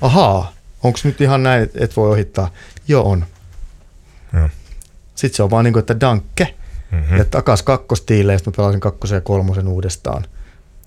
[0.00, 0.52] Ahaa,
[0.82, 2.50] onko nyt ihan näin, että et voi ohittaa?
[2.88, 3.26] Joo on.
[4.32, 4.50] Hmm.
[5.14, 6.54] Sitten se on vaan niin kuin, että danke.
[6.94, 7.16] Mm-hmm.
[7.18, 10.24] Ja takas kakkostiileen, sitten mä pelasin kakkosen ja kolmosen uudestaan.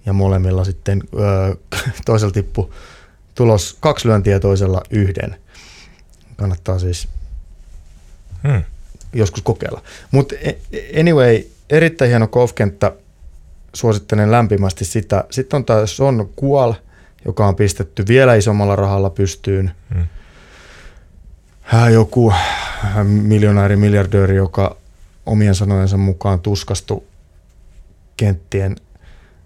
[0.05, 1.55] Ja molemmilla sitten öö,
[2.05, 2.73] toisella tippu
[3.35, 5.35] tulos kaksi lyöntiä toisella yhden.
[6.35, 7.07] Kannattaa siis
[8.47, 8.63] hmm.
[9.13, 9.81] joskus kokeilla.
[10.11, 10.53] Mutta e,
[10.99, 12.91] anyway, erittäin hieno golfkenttä.
[13.73, 15.23] Suosittelen lämpimästi sitä.
[15.29, 16.73] Sitten on tämä Son Kual,
[17.25, 19.71] joka on pistetty vielä isommalla rahalla pystyyn.
[19.93, 20.05] Hmm.
[21.93, 22.33] Joku
[23.03, 24.75] miljonääri, miljardööri, joka
[25.27, 27.03] omien sanojensa mukaan tuskastui
[28.17, 28.75] kenttien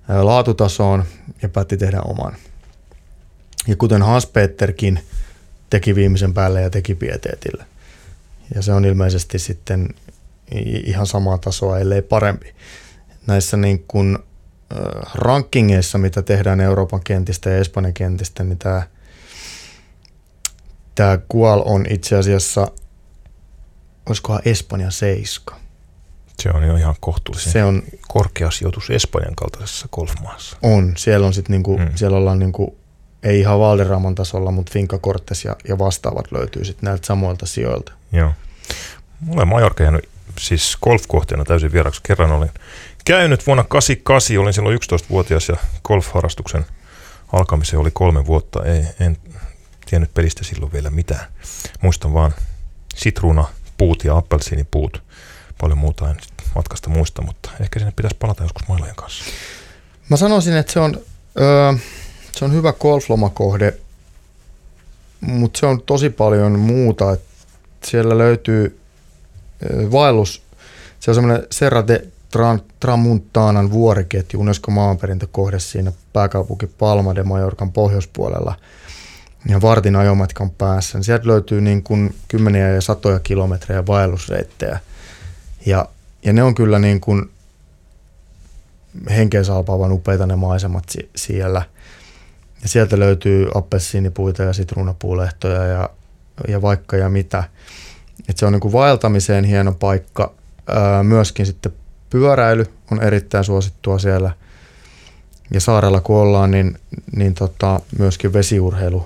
[0.07, 1.03] laatutasoon
[1.41, 2.35] ja päätti tehdä oman.
[3.67, 4.99] Ja kuten Hans-Peterkin
[5.69, 7.65] teki viimeisen päälle ja teki pieteetille.
[8.55, 9.89] Ja se on ilmeisesti sitten
[10.85, 12.55] ihan samaa tasoa, ellei parempi.
[13.27, 14.17] Näissä niin kuin
[15.13, 18.83] rankingeissa, mitä tehdään Euroopan kentistä ja Espanjan kentistä, niin tämä,
[20.95, 22.67] tämä Kual on itse asiassa,
[24.05, 25.60] olisikohan Espanjan seiska.
[26.39, 30.57] Se on jo ihan kohtuullisen se on, korkea sijoitus Espanjan kaltaisessa golfmaassa.
[30.63, 31.89] On, siellä on sitten niinku, hmm.
[31.95, 32.77] siellä ollaan niinku
[33.23, 37.91] ei ihan Valderraman tasolla, mutta Finca Cortes ja, ja vastaavat löytyy sitten näiltä samoilta sijoilta.
[38.11, 38.31] Joo.
[39.19, 42.01] Mulla on Majorka jäänyt siis golfkohteena täysin vieraksi.
[42.03, 42.51] Kerran olin
[43.05, 46.65] käynyt vuonna 88, olin silloin 11-vuotias ja golfharrastuksen
[47.33, 48.63] alkamiseen oli kolme vuotta.
[48.63, 49.17] Ei, en
[49.89, 51.25] tiennyt pelistä silloin vielä mitään.
[51.81, 52.33] Muistan vaan
[52.95, 55.03] sitruuna, puut ja appelsiinipuut.
[55.61, 56.17] Paljon muuta en
[56.55, 59.23] matkasta muista, mutta ehkä sinne pitäisi palata joskus mailojen kanssa.
[60.09, 61.01] Mä sanoisin, että se on...
[61.39, 61.73] Öö,
[62.31, 63.73] se on hyvä golflomakohde,
[65.21, 67.13] mutta se on tosi paljon muuta.
[67.13, 67.21] Et
[67.83, 68.79] siellä löytyy
[69.91, 70.43] vaellus,
[70.99, 72.07] se on semmoinen Serra de
[72.79, 78.55] Tramuntanan vuoriketju, Unesco maanperintökohde siinä pääkaupunki Palma de Mallorcan pohjoispuolella
[79.49, 81.03] ja vartin ajomatkan päässä.
[81.03, 84.79] Sieltä löytyy niin kuin kymmeniä ja satoja kilometrejä vaellusreittejä.
[85.65, 85.85] Ja,
[86.25, 87.29] ja ne on kyllä niin kuin
[89.09, 90.83] henkeä salpaavan upeita ne maisemat
[91.15, 91.61] siellä–
[92.61, 95.89] ja sieltä löytyy appelsiinipuita ja sitruunapuulehtoja ja,
[96.47, 97.43] ja vaikka ja mitä.
[98.29, 100.33] Et se on niin kuin vaeltamiseen hieno paikka.
[100.67, 101.73] Ää, myöskin sitten
[102.09, 104.31] pyöräily on erittäin suosittua siellä.
[105.53, 106.79] Ja saarella kun ollaan, niin,
[107.15, 109.05] niin tota, myöskin vesiurheilu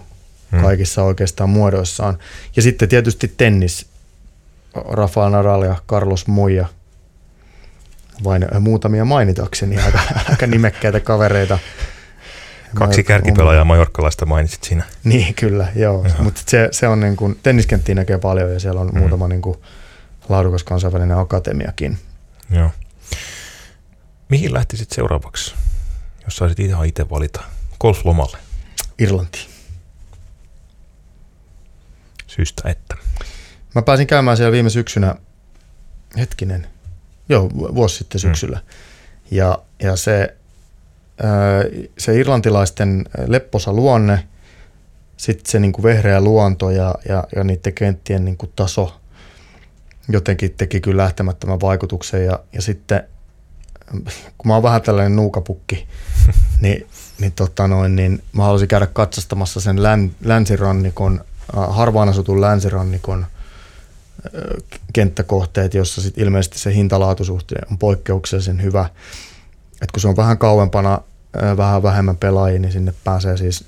[0.51, 0.61] hmm.
[0.61, 2.17] kaikissa oikeastaan muodoissaan.
[2.55, 3.87] Ja sitten tietysti tennis.
[4.75, 6.65] Rafael Nadal ja Carlos Moya.
[8.23, 11.59] Vain muutamia mainitakseni, aika, aika nimekkäitä kavereita.
[12.75, 14.83] Kaksi kärkipelaajaa majorkkalaista mainitsit siinä.
[15.03, 16.05] Niin, kyllä, joo.
[16.19, 18.99] Mutta se, se on niin kuin, tenniskenttiä näkee paljon ja siellä on mm.
[18.99, 19.57] muutama niin kuin,
[20.29, 21.97] laadukas kansainvälinen akatemiakin.
[22.49, 22.71] Joo.
[24.29, 25.55] Mihin lähtisit seuraavaksi,
[26.23, 27.43] jos saisit ihan itse valita
[27.79, 28.38] golflomalle?
[28.99, 29.47] Irlanti.
[32.27, 32.95] Syystä että?
[33.75, 35.15] Mä pääsin käymään siellä viime syksynä,
[36.17, 36.67] hetkinen,
[37.29, 38.57] joo, vuosi sitten syksyllä.
[38.57, 39.38] Mm.
[39.38, 40.35] Ja, ja se
[41.97, 44.27] se irlantilaisten lepposa luonne,
[45.17, 48.99] sitten se niin kuin vehreä luonto ja, ja, ja niiden kenttien niin kuin taso
[50.09, 52.25] jotenkin teki kyllä lähtemättömän vaikutuksen.
[52.25, 53.03] Ja, ja sitten,
[54.38, 55.88] kun mä oon vähän tällainen nuukapukki,
[56.61, 56.88] niin,
[57.19, 61.21] niin, tota noin, niin mä haluaisin käydä katsastamassa sen län, länsirannikon,
[61.69, 63.25] harvaan asutun länsirannikon
[64.93, 68.89] kenttäkohteet, jossa sit ilmeisesti se hintalaatusuhteen on poikkeuksellisen hyvä.
[69.81, 70.99] Et kun se on vähän kauempana,
[71.57, 73.65] vähän vähemmän pelaajia, niin sinne pääsee siis,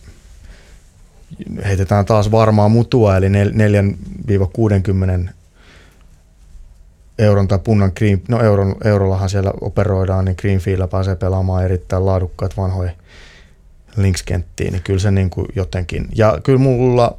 [1.66, 3.28] heitetään taas varmaa mutua, eli
[5.28, 5.30] 4-60
[7.20, 12.58] euron tai punnan green, no euron, eurollahan siellä operoidaan, niin Greenfieldillä pääsee pelaamaan erittäin laadukkaat
[12.58, 12.92] vanhoja
[13.98, 17.18] linkskenttiin, niin kyllä se niin kuin jotenkin, ja kyllä mulla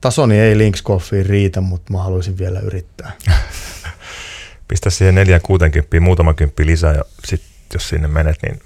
[0.00, 0.84] tasoni ei links
[1.22, 3.12] riitä, mutta mä haluaisin vielä yrittää.
[4.68, 8.60] pistä siihen 460 muutama kymppi lisää ja sitten jos sinne menet, niin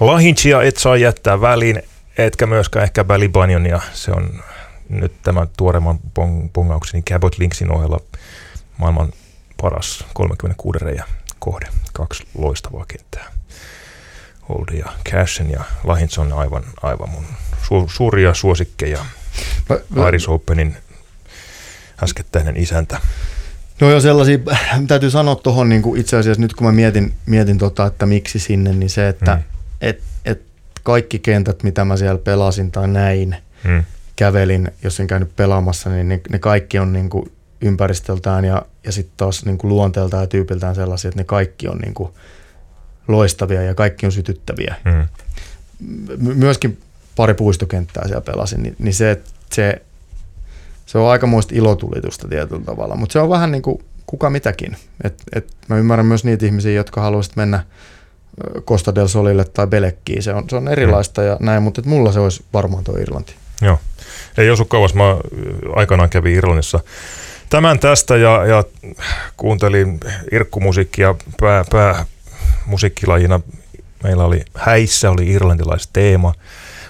[0.00, 1.82] Lahinchia et saa jättää väliin,
[2.18, 3.80] etkä myöskään ehkä Balibanionia.
[3.92, 4.42] Se on
[4.88, 8.00] nyt tämän tuoreemman pong- pongaukseni Cabot Linksin ohella
[8.78, 9.12] maailman
[9.62, 11.04] paras 36 reijä
[11.38, 11.66] kohde.
[11.92, 13.32] Kaksi loistavaa kenttää.
[14.48, 17.24] Holden ja Cashen ja Lahins on aivan, aivan mun
[17.62, 19.04] su- suuria suosikkeja.
[20.08, 20.76] Iris Openin
[22.02, 23.00] äskettäinen isäntä.
[23.80, 24.38] No jo sellaisia,
[24.86, 28.72] täytyy sanoa tuohon niin itse asiassa nyt kun mä mietin, mietin tota, että miksi sinne,
[28.72, 29.42] niin se, että mm.
[29.80, 30.42] et, et
[30.82, 33.84] kaikki kentät, mitä mä siellä pelasin tai näin, mm.
[34.16, 38.92] kävelin, jos en käynyt pelaamassa, niin ne, ne kaikki on niin kuin ympäristöltään ja, ja
[38.92, 42.10] sitten taas niin kuin luonteeltaan ja tyypiltään sellaisia, että ne kaikki on niin kuin
[43.08, 44.74] loistavia ja kaikki on sytyttäviä.
[44.84, 45.08] Mm.
[46.18, 46.78] Myöskin
[47.16, 49.20] pari puistokenttää siellä pelasin, niin, niin se,
[49.52, 49.82] se,
[50.86, 54.76] se on aikamoista ilotulitusta tietyllä tavalla, mutta se on vähän niin kuin kuka mitäkin.
[55.04, 57.64] Et, et mä ymmärrän myös niitä ihmisiä, jotka haluaisivat mennä
[58.66, 60.22] Costa del Solille tai Belekkiin.
[60.22, 61.26] Se on, se on erilaista mm.
[61.26, 63.34] ja näin, mutta et mulla se olisi varmaan tuo Irlanti.
[63.62, 63.78] Joo.
[64.38, 64.94] Ei osu kauas.
[64.94, 65.16] Mä
[65.76, 66.80] aikanaan kävin Irlannissa
[67.50, 68.64] tämän tästä ja, ja
[69.36, 70.00] kuuntelin
[70.32, 72.06] irkkumusiikkia pää, pää
[72.66, 73.40] musiikkilajina.
[74.02, 76.34] Meillä oli häissä, oli irlantilaisteema.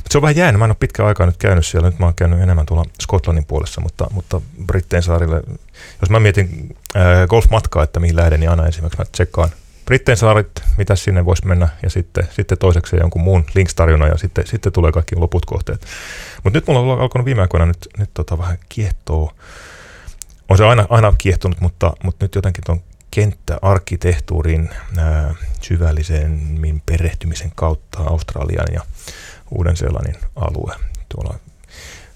[0.05, 0.59] Mutta se on vähän jäänyt.
[0.59, 1.91] Mä en ole pitkään aikaa nyt käynyt siellä.
[1.91, 5.43] Nyt mä oon käynyt enemmän tuolla Skotlannin puolessa, mutta, mutta Brittein saarille,
[6.01, 9.49] jos mä mietin äh, golfmatkaa, että mihin lähden, niin aina esimerkiksi mä tsekkaan
[9.85, 14.47] Brittein saarit, mitä sinne voisi mennä, ja sitten, sitten toiseksi jonkun muun links-tarjona, ja sitten,
[14.47, 15.87] sitten tulee kaikki loput kohteet.
[16.45, 19.33] Mutta nyt mulla on alkanut viime aikoina nyt, nyt tota vähän kiehtoo.
[20.49, 27.99] On se aina, aina kiehtonut, mutta, mutta nyt jotenkin tuon kenttäarkkitehtuurin ää, syvällisemmin perehtymisen kautta
[27.99, 28.81] Australian ja
[29.51, 30.75] Uuden-Seelannin alue.
[31.09, 31.39] Tuolla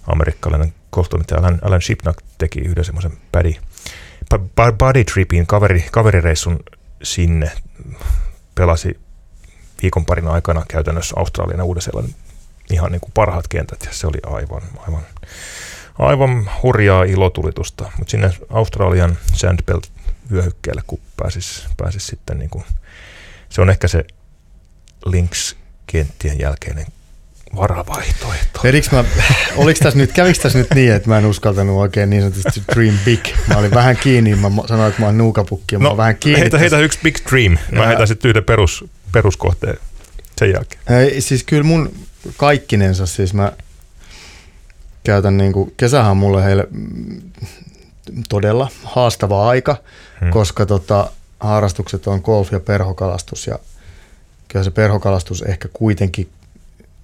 [0.07, 3.53] amerikkalainen golftoimittaja Alan, Alan Shipnack teki yhden semmoisen body,
[4.79, 6.61] body tripin, kaveri, kaverireissun
[7.03, 7.53] sinne.
[8.55, 9.01] Pelasi
[9.83, 12.15] viikon parin aikana käytännössä Australian ja Uuden-Seelannin
[12.71, 15.03] ihan niin kuin parhaat kentät ja se oli aivan, aivan,
[15.99, 17.91] aivan hurjaa ilotulitusta.
[17.99, 19.91] Mutta sinne Australian Sandbelt
[20.31, 22.65] vyöhykkeelle, kun pääsis, pääsis sitten niin kuin,
[23.49, 24.05] se on ehkä se
[25.07, 26.87] Lynx-kenttien jälkeinen
[27.57, 28.61] varavaihtoehto.
[28.93, 29.05] mä,
[29.57, 32.99] oliko tässä nyt, kävikö tässä nyt niin, että mä en uskaltanut oikein niin sanotusti dream
[33.05, 33.21] big?
[33.47, 36.41] Mä olin vähän kiinni, mä sanoin, että mä oon nuukapukki ja no, mä vähän kiinni.
[36.41, 37.59] Heitä, heitä yksi big dream.
[37.73, 37.87] Mä ja.
[37.87, 39.77] heitän sitten yhden perus, peruskohteen
[40.39, 40.83] sen jälkeen.
[40.89, 41.93] Hei, siis kyllä mun
[42.37, 43.53] kaikkinensa, siis mä
[45.05, 46.69] käytän niin kuin, kesähän on mulle heille
[48.29, 49.77] todella haastava aika,
[50.21, 50.31] hmm.
[50.31, 53.59] koska tota, harrastukset on golf ja perhokalastus ja
[54.49, 56.29] kyllä se perhokalastus ehkä kuitenkin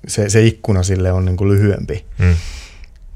[0.09, 2.35] se, se ikkuna sille on niin kuin lyhyempi mm.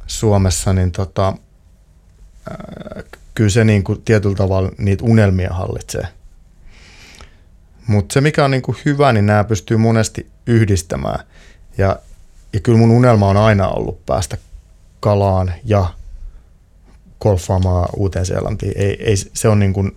[0.06, 6.08] Suomessa, niin tota, äh, kyllä se niin kuin tietyllä tavalla niitä unelmia hallitsee.
[7.86, 11.24] Mutta se, mikä on niin kuin hyvä, niin nämä pystyy monesti yhdistämään.
[11.78, 11.98] Ja,
[12.52, 14.38] ja kyllä mun unelma on aina ollut päästä
[15.00, 15.94] kalaan ja
[17.20, 18.72] golfaamaan uuteen Seelantiin.
[18.76, 19.96] Ei, ei, se on niin kuin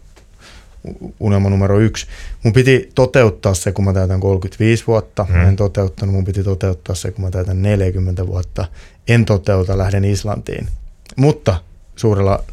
[1.20, 2.08] unelma numero yksi.
[2.44, 5.26] Mun piti toteuttaa se, kun mä täytän 35 vuotta.
[5.30, 5.48] Mm.
[5.48, 8.66] En toteuttanut, mun piti toteuttaa se, kun mä täytän 40 vuotta.
[9.08, 10.68] En toteuta, lähden Islantiin.
[11.16, 11.56] Mutta
[11.96, 12.44] suurella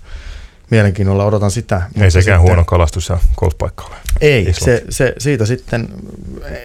[0.71, 1.83] mielenkiinnolla odotan sitä.
[2.01, 3.97] Ei sekään sitten, huono kalastus ja golfpaikka ole.
[4.21, 5.89] Ei, se, se, siitä sitten
[6.45, 6.59] eh,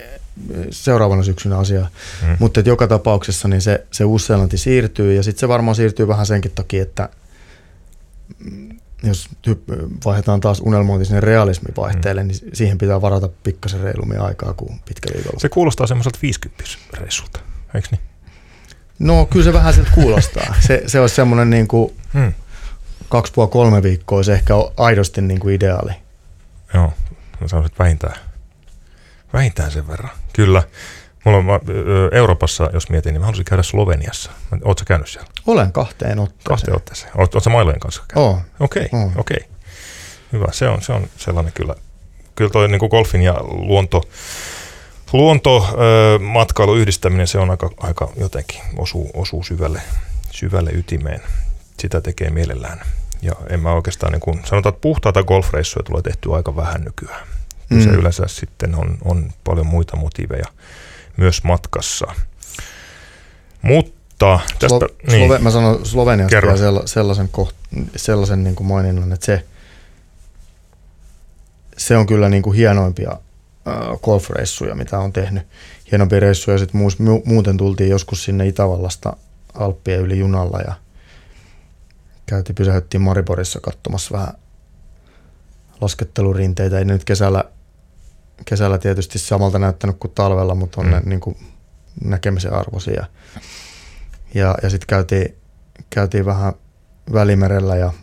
[0.69, 1.89] seuraavana syksynä asiaa.
[2.21, 2.37] Mm.
[2.39, 6.51] Mutta joka tapauksessa niin se, se Uusi-Seelanti siirtyy ja sitten se varmaan siirtyy vähän senkin
[6.51, 7.09] takia, että
[9.03, 9.29] jos
[10.05, 12.27] vaihdetaan taas unelmointi sinne realismivaihteelle, mm.
[12.27, 15.39] niin siihen pitää varata pikkasen reilummin aikaa kuin pitkä viikolla.
[15.39, 16.63] Se kuulostaa semmoiselta 50
[16.93, 17.39] reissulta,
[17.75, 18.01] eikö niin?
[18.99, 20.55] No kyllä se vähän siltä kuulostaa.
[20.67, 22.33] Se, se olisi semmoinen niin kuin mm.
[23.09, 25.91] kaksi puoli kolme viikkoa, se ehkä aidosti niin kuin ideaali.
[26.73, 26.93] Joo,
[27.41, 28.15] mä sanoisin, että vähintään,
[29.33, 30.11] vähintään sen verran.
[30.33, 30.63] Kyllä.
[31.23, 31.45] Mulla on,
[32.11, 34.31] Euroopassa, jos mietin, niin mä haluaisin käydä Sloveniassa.
[34.51, 35.29] Oletko käynyt siellä?
[35.47, 36.43] Olen kahteen otteeseen.
[36.43, 37.11] Kahteen otteeseen.
[37.15, 38.31] Oletko mailojen kanssa käynyt?
[38.59, 38.85] Okei, okei.
[38.85, 39.37] Okay, okay.
[40.33, 41.75] Hyvä, se on, se on sellainen kyllä.
[42.35, 44.03] Kyllä toi niin kuin golfin ja luonto,
[45.13, 49.81] luontomatkailu yhdistäminen, se on aika, aika jotenkin osuu, osuu syvälle,
[50.31, 51.21] syvälle ytimeen.
[51.79, 52.81] Sitä tekee mielellään.
[53.21, 57.27] Ja en mä oikeastaan, niin kuin, sanotaan, että puhtaita golfreissuja tulee tehty aika vähän nykyään.
[57.69, 57.83] Mm.
[57.83, 60.45] Se yleensä sitten on, on paljon muita motiiveja
[61.17, 62.07] myös matkassa.
[63.61, 64.77] Mutta tästä...
[64.77, 66.57] Slo- niin, Slove- mä sanon Sloveniasta kerro.
[66.85, 67.55] sellaisen, koht,
[67.95, 69.45] sellaisen niin kuin maininnan, että se,
[71.77, 75.43] se on kyllä niin kuin hienoimpia äh, golfreissuja, mitä on tehnyt.
[75.91, 76.57] Hienompia reissuja.
[76.57, 79.17] Sitten mu- muuten tultiin joskus sinne Itävallasta
[79.53, 80.73] Alppien yli junalla ja
[82.25, 84.33] käytiin, pysähyttiin Mariborissa katsomassa vähän
[85.81, 86.79] laskettelurinteitä.
[86.79, 87.43] Ei nyt kesällä
[88.45, 90.91] kesällä tietysti samalta näyttänyt kuin talvella, mutta on mm.
[90.91, 91.37] ne niin kuin
[92.03, 93.05] näkemisen arvoisia.
[94.33, 95.35] Ja, ja sitten käytiin,
[95.89, 96.53] käytiin vähän
[97.13, 97.93] Välimerellä ja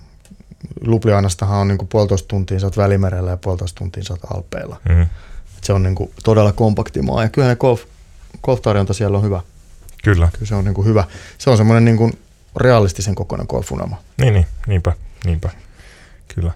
[0.80, 4.80] Lublianastahan on niin kuin puolitoista tuntia saat Välimerellä ja puolitoista tuntia saat Alpeilla.
[4.88, 5.02] Mm.
[5.02, 7.82] Et se on niin kuin todella kompakti maa ja kyllä ne golf,
[8.42, 9.40] golf-tarjonta siellä on hyvä.
[10.04, 10.28] Kyllä.
[10.32, 11.04] Kyllä se on niin kuin hyvä.
[11.38, 12.12] Se on semmoinen niin kuin
[12.56, 13.96] realistisen kokoinen golfunama.
[14.20, 14.92] Niin, niin, niinpä,
[15.24, 15.50] niinpä.
[16.34, 16.52] Kyllä.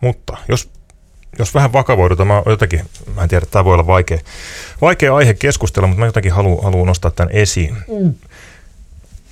[0.00, 0.70] Mutta jos,
[1.38, 2.80] jos vähän vakavoidutaan, mä jotenkin,
[3.14, 4.18] mä en tiedä, tämä voi olla vaikea,
[4.80, 7.76] vaikea aihe keskustella, mutta mä jotenkin haluan, haluan nostaa tämän esiin.
[8.00, 8.14] Mm.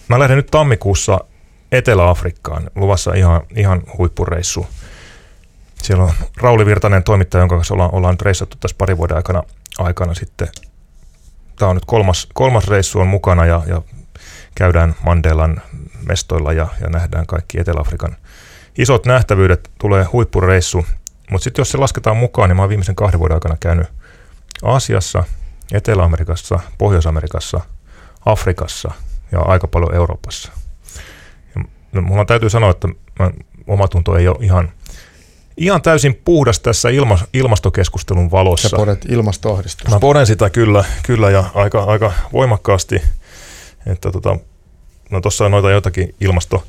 [0.08, 1.20] Mä lähden nyt tammikuussa
[1.72, 4.66] Etelä-Afrikkaan, luvassa ihan, ihan huippureissu.
[5.82, 9.42] Siellä on Rauli Virtanen toimittaja, jonka kanssa ollaan, ollaan nyt reissattu tässä parin vuoden aikana,
[9.78, 10.48] aikana sitten.
[11.56, 13.82] Tämä on nyt kolmas, kolmas reissu on mukana ja, ja
[14.54, 15.62] käydään Mandelan
[16.06, 18.16] mestoilla ja, ja nähdään kaikki Etelä-Afrikan
[18.78, 20.86] isot nähtävyydet, tulee huippureissu.
[21.30, 23.86] Mutta sitten jos se lasketaan mukaan, niin mä oon viimeisen kahden vuoden aikana käynyt
[24.62, 25.24] Aasiassa,
[25.72, 27.60] Etelä-Amerikassa, Pohjois-Amerikassa,
[28.24, 28.90] Afrikassa
[29.32, 30.52] ja aika paljon Euroopassa.
[31.54, 33.30] Ja no, mulla täytyy sanoa, että mä,
[33.66, 34.72] omatunto ei ole ihan,
[35.56, 38.68] ihan täysin puhdas tässä ilma, ilmastokeskustelun valossa.
[38.68, 39.90] Sä podet ilmastoahdistusta.
[39.90, 43.02] Mä poden sitä kyllä, kyllä ja aika, aika voimakkaasti.
[43.86, 44.36] Että tota,
[45.10, 46.64] no tuossa on noita jotakin ilmasto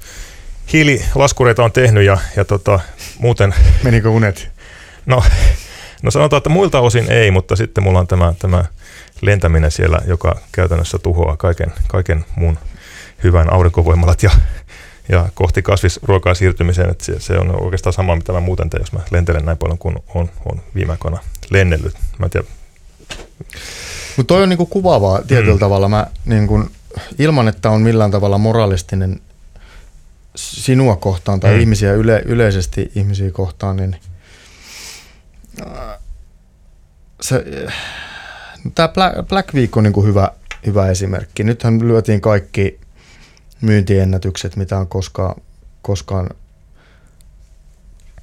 [0.74, 2.80] hiililaskureita on tehnyt ja, ja tota,
[3.20, 3.55] muuten...
[3.84, 4.49] Menikö unet?
[5.05, 5.24] No,
[6.01, 8.65] no sanotaan, että muilta osin ei, mutta sitten mulla on tämä, tämä
[9.22, 12.59] lentäminen siellä, joka käytännössä tuhoaa kaiken, kaiken muun
[13.24, 14.32] hyvän aurinkovoimalat ja,
[15.09, 16.89] ja kohti kasvisruokaa siirtymiseen.
[16.89, 19.78] Että se, se on oikeastaan sama, mitä mä muuten teen, jos mä lentelen näin paljon
[19.78, 21.17] kuin on, on viime aikoina
[21.49, 21.93] lennellyt.
[22.17, 22.47] Mä en tiedä.
[24.17, 25.59] Mutta toi on niinku kuvaavaa tietyllä mm.
[25.59, 25.89] tavalla.
[25.89, 26.70] Mä niinku,
[27.20, 29.22] ilman, että on millään tavalla moralistinen
[30.40, 31.60] sinua kohtaan tai mm.
[31.60, 33.96] ihmisiä yle, yleisesti ihmisiä kohtaan, niin
[35.62, 36.00] äh,
[37.22, 37.46] se,
[38.76, 40.32] tämä Black, Black Week on niin kuin hyvä,
[40.66, 41.44] hyvä esimerkki.
[41.44, 42.80] Nythän lyötiin kaikki
[43.62, 45.42] myyntiennätykset, mitä on koskaan,
[45.82, 46.30] koskaan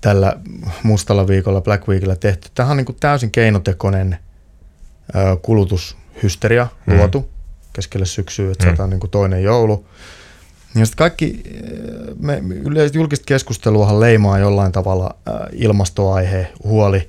[0.01, 0.37] tällä
[0.83, 2.49] mustalla viikolla Black Weekillä tehty.
[2.55, 4.19] Tähän on niin kuin täysin keinotekoinen
[5.43, 6.97] kulutushysteria mm.
[6.97, 7.31] luotu
[7.73, 8.69] keskelle syksyä, että mm.
[8.69, 9.87] saadaan niin kuin toinen joulu.
[10.77, 11.43] Ja sitten kaikki,
[12.21, 15.17] me yleisesti julkista keskusteluahan leimaa jollain tavalla
[15.53, 17.09] ilmastoaihe, huoli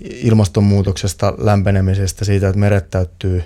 [0.00, 3.44] ilmastonmuutoksesta, lämpenemisestä, siitä, että meret täyttyy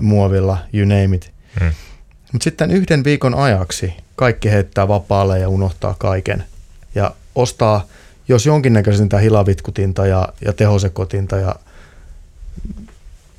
[0.00, 1.30] muovilla, you name it.
[1.60, 1.70] Hmm.
[2.32, 6.44] Mutta sitten yhden viikon ajaksi kaikki heittää vapaalle ja unohtaa kaiken.
[6.94, 7.86] Ja ostaa,
[8.28, 11.54] jos jonkinnäköistä hilavitkutinta ja, ja tehosekotinta ja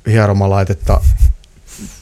[0.06, 1.00] hieromalaitetta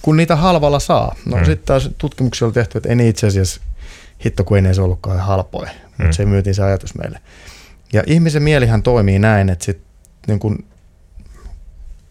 [0.02, 1.14] kun niitä halvalla saa.
[1.26, 1.44] No mm.
[1.44, 3.60] sitten taas tutkimuksia on tehty, että ei itse asiassa
[4.24, 5.70] hitto, kun ei ne ollutkaan halpoja.
[5.70, 6.04] Mm.
[6.04, 7.20] Mutta se myytiin se ajatus meille.
[7.92, 9.80] Ja ihmisen mielihän toimii näin, että sit,
[10.26, 10.64] niin kun,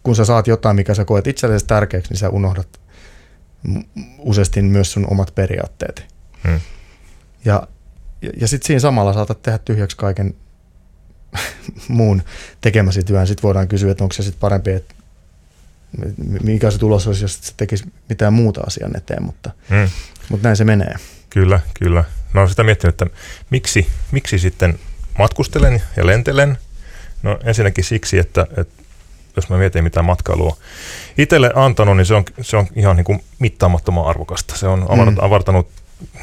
[0.02, 2.80] kun sä saat jotain, mikä sä koet itsellesi tärkeäksi, niin sä unohdat
[4.18, 6.06] useasti myös sun omat periaatteet.
[6.44, 6.60] Mm.
[7.44, 7.68] Ja,
[8.22, 10.34] ja, ja sitten siinä samalla saatat tehdä tyhjäksi kaiken
[11.88, 12.22] muun
[12.60, 13.26] tekemäsi työn.
[13.26, 14.94] Sitten voidaan kysyä, että onko se sitten parempi, että
[16.42, 19.88] mikä se tulos olisi, jos se tekisi mitään muuta asian eteen, mutta, mm.
[20.28, 20.94] mutta näin se menee.
[21.30, 22.04] Kyllä, kyllä.
[22.32, 23.18] Mä olen sitä miettinyt, että
[23.50, 24.78] miksi, miksi sitten
[25.18, 26.58] matkustelen ja lentelen.
[27.22, 28.82] No ensinnäkin siksi, että, että
[29.36, 30.56] jos mä mietin mitä matkailua
[31.18, 34.56] itselle antanut, niin se on, se on ihan niin kuin mittaamattoman arvokasta.
[34.56, 35.16] Se on avart, mm.
[35.20, 35.68] avartanut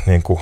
[0.05, 0.39] niin kuin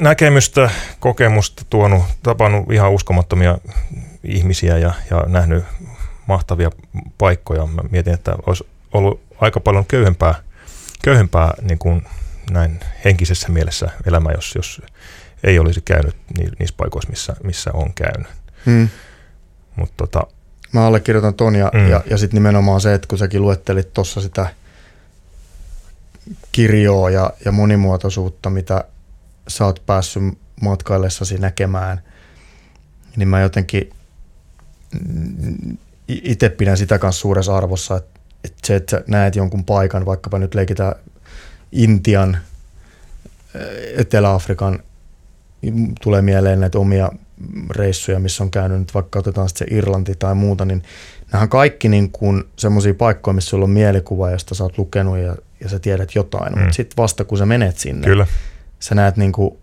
[0.00, 0.70] näkemystä,
[1.00, 3.58] kokemusta, tuonut, tapannut ihan uskomattomia
[4.24, 5.64] ihmisiä ja, ja nähnyt
[6.28, 6.70] mahtavia
[7.18, 7.66] paikkoja.
[7.66, 10.34] Mä mietin, että olisi ollut aika paljon köyhempää,
[11.02, 12.02] köyhempää niin kuin
[12.50, 14.82] näin henkisessä mielessä elämä, jos, jos
[15.44, 16.16] ei olisi käynyt
[16.58, 18.28] niissä paikoissa, missä, missä on käynyt.
[18.66, 18.88] Hmm.
[19.76, 20.22] Mut tota,
[20.72, 21.88] Mä allekirjoitan ton ja, mm.
[21.88, 24.54] ja, ja sitten nimenomaan se, että kun säkin luettelit tuossa sitä
[26.52, 28.84] kirjoa ja, ja monimuotoisuutta, mitä
[29.48, 30.22] sä oot päässyt
[30.60, 32.02] matkaillessasi näkemään,
[33.16, 33.90] niin mä jotenkin
[36.08, 40.54] itse pidän sitä kanssa suuressa arvossa, että, että se, että näet jonkun paikan, vaikkapa nyt
[40.54, 40.94] leikitään
[41.72, 42.38] Intian,
[43.96, 44.78] Etelä-Afrikan,
[46.02, 47.10] tulee mieleen näitä omia
[47.70, 50.82] reissuja, missä on käynyt, nyt vaikka otetaan sitten se Irlanti tai muuta, niin
[51.32, 55.18] nämä on kaikki niin kuin semmoisia paikkoja, missä sulla on mielikuva, josta sä oot lukenut
[55.18, 56.58] ja, ja sä tiedät jotain, mm.
[56.58, 58.26] mutta sitten vasta kun sä menet sinne, Kyllä.
[58.80, 59.58] sä näet niin kuin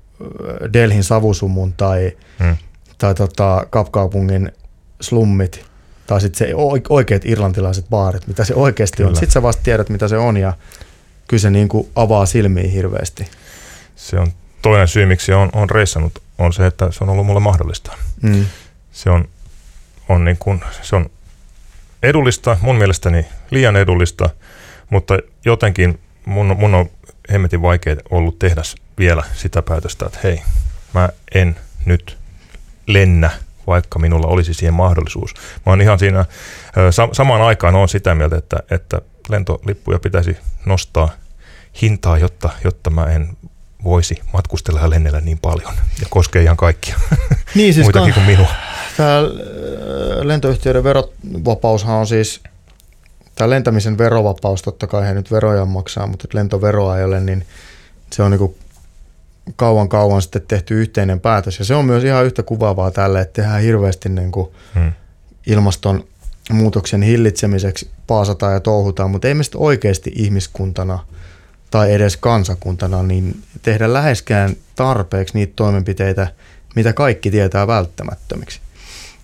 [0.74, 2.58] Delhin savusumun tai, mm.
[2.98, 4.52] tai tota Kapkaupungin
[5.02, 5.66] slummit,
[6.08, 6.54] tai sitten se
[6.90, 9.10] oikeat irlantilaiset baarit, mitä se oikeasti kyllä.
[9.10, 9.16] on.
[9.16, 10.54] Sitten sä vasta tiedät, mitä se on ja
[11.28, 13.30] kyllä se niin kuin avaa silmiä hirveästi.
[13.96, 14.32] Se on
[14.62, 17.98] toinen syy, miksi on, on reissannut, on se, että se on ollut mulle mahdollista.
[18.22, 18.46] Mm.
[18.92, 19.30] Se, on,
[20.10, 21.10] on niin kuin, se on
[22.04, 24.30] edullista, mun mielestäni liian edullista,
[24.90, 26.90] mutta jotenkin mun, mun on
[27.32, 28.62] hemmetin vaikea ollut tehdä
[28.98, 30.42] vielä sitä päätöstä, että hei,
[30.94, 32.18] mä en nyt
[32.88, 33.32] lennä
[33.68, 35.34] vaikka minulla olisi siihen mahdollisuus.
[35.66, 36.26] Mä oon ihan siinä,
[37.12, 41.10] samaan aikaan on sitä mieltä, että, että lentolippuja pitäisi nostaa
[41.82, 43.38] hintaa, jotta, jotta mä en
[43.84, 47.00] voisi matkustella ja lennellä niin paljon ja koskee ihan kaikkia,
[47.56, 48.48] Niin siis muitakin kuin minua.
[48.98, 49.24] Tämä
[50.22, 52.42] lentoyhtiöiden verovapaushan on siis,
[53.36, 57.46] tämä lentämisen verovapaus, totta kai he nyt veroja maksaa, mutta lentoveroa ei ole, niin
[58.12, 58.56] se on niin
[59.56, 61.60] kauan kauan sitten tehty yhteinen päätös.
[61.60, 64.92] Ja se on myös ihan yhtä kuvaavaa tälle, että tehdään hirveästi niin kuin Hmm.
[65.48, 71.00] ilmastonmuutoksen hillitsemiseksi paasataan ja touhutaan, mutta ei me sitten oikeasti ihmiskuntana
[71.72, 76.28] tai edes kansakuntana niin tehdä läheskään tarpeeksi niitä toimenpiteitä,
[76.76, 78.60] mitä kaikki tietää välttämättömiksi.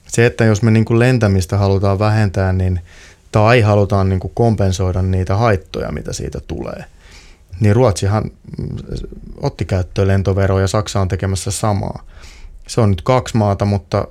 [0.07, 2.79] Se, että jos me niin kuin lentämistä halutaan vähentää, niin
[3.31, 6.85] tai halutaan niin kuin kompensoida niitä haittoja, mitä siitä tulee,
[7.61, 8.77] niin Ruotsihan mm,
[9.37, 12.03] otti käyttöön lentovero ja Saksa on tekemässä samaa.
[12.67, 14.07] Se on nyt kaksi maata, mutta,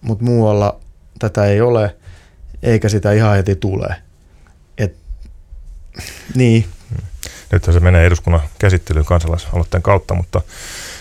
[0.00, 0.80] mutta muualla
[1.18, 1.96] tätä ei ole,
[2.62, 3.96] eikä sitä ihan heti tule.
[4.78, 4.96] Et,
[6.34, 6.66] niin,
[7.52, 10.40] Nyt se menee eduskunnan käsittelyyn kansalaisaloitteen kautta, mutta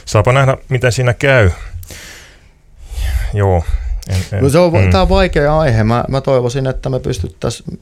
[0.06, 1.52] saapa nähdä, miten siinä käy.
[3.34, 3.64] Joo.
[4.10, 4.92] En, en, No se on, mm.
[4.92, 5.84] Tämä on vaikea aihe.
[5.84, 7.80] Mä, mä toivoisin, että me pystyttäisiin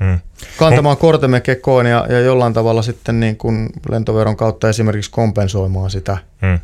[0.00, 0.18] mm.
[0.58, 6.18] kantamaan kortemme kekoon ja, ja jollain tavalla sitten niin kuin lentoveron kautta esimerkiksi kompensoimaan sitä,
[6.42, 6.58] Mm.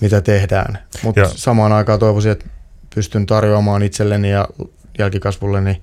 [0.00, 0.78] mitä tehdään.
[1.02, 2.46] Mutta samaan aikaan toivoisin, että
[2.94, 4.48] pystyn tarjoamaan itselleni ja
[4.98, 5.82] jälkikasvulleni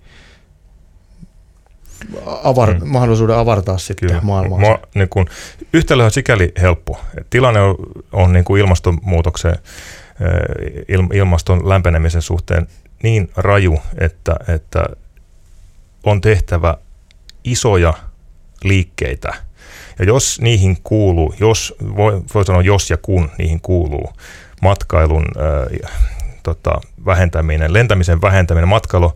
[2.43, 2.87] avar, Mm.
[2.87, 4.21] mahdollisuuden avartaa sitten Kyllä.
[4.21, 4.59] maailmaa.
[4.59, 5.27] Mua, niin kun,
[5.73, 6.99] yhtälö on sikäli helppo.
[7.17, 7.75] Et Tilanne on,
[8.11, 12.67] on niin kuin ilmastonmuutoksen, eh, il, ilmaston lämpenemisen suhteen
[13.03, 14.85] niin raju, että, että
[16.03, 16.77] on tehtävä
[17.51, 17.93] isoja
[18.63, 19.33] liikkeitä.
[19.99, 24.13] Ja jos niihin kuuluu, jos, voi, voi sanoa jos ja kun niihin kuuluu
[24.61, 25.25] matkailun
[25.83, 25.91] äh,
[26.43, 29.15] tota, vähentäminen, lentämisen vähentäminen, matkailu,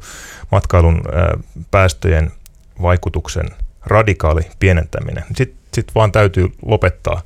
[0.51, 2.31] matkailun äh, päästöjen
[2.81, 3.49] vaikutuksen
[3.85, 5.23] radikaali pienentäminen.
[5.35, 7.21] Sitten sit vaan täytyy lopettaa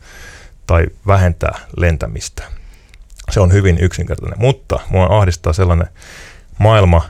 [0.68, 2.44] tai vähentää lentämistä.
[3.32, 5.88] Se on hyvin yksinkertainen, mutta mua ahdistaa sellainen
[6.58, 7.10] maailma,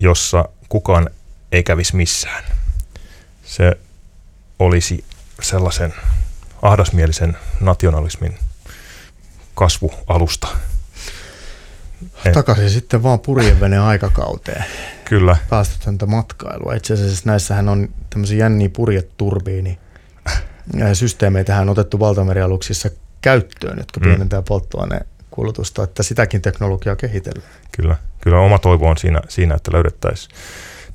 [0.00, 1.10] jossa kukaan
[1.52, 2.57] ei kävisi missään.
[3.58, 3.78] Se
[4.58, 5.04] olisi
[5.42, 5.94] sellaisen
[6.62, 8.38] ahdasmielisen nationalismin
[9.54, 10.48] kasvualusta.
[12.32, 14.64] Takaisin sitten vaan purjevene aikakauteen.
[15.04, 16.74] Kyllä, päästötöntä matkailua.
[16.74, 19.78] Itse asiassa näissähän on tämmöisiä jänniä purjeturbiini
[20.78, 22.90] ja systeemeitähän on otettu valtamerialuksissa
[23.20, 24.04] käyttöön, jotka Mm.
[24.04, 27.52] pienentää polttoaineen kulutusta, että sitäkin teknologiaa kehitellään.
[27.72, 30.34] kyllä, kyllä oma toivo on siinä, siinä että löydettäisiin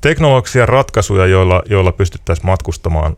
[0.00, 3.16] teknologisia ratkaisuja, joilla, joilla pystyttäisiin matkustamaan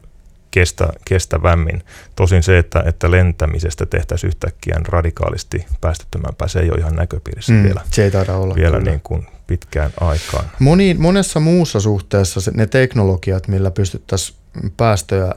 [0.51, 1.83] kestä, kestävämmin.
[2.17, 7.63] Tosin se, että, että lentämisestä tehtäisiin yhtäkkiä radikaalisti päästöttömämpää, se ei ole ihan näköpiirissä mm.
[7.63, 8.55] vielä, Se ei taida olla.
[8.55, 8.91] vielä kyllä.
[8.91, 10.45] niin kuin pitkään aikaan.
[10.59, 14.39] Moni, monessa muussa suhteessa se, ne teknologiat, millä pystyttäisiin
[14.77, 15.35] päästöjä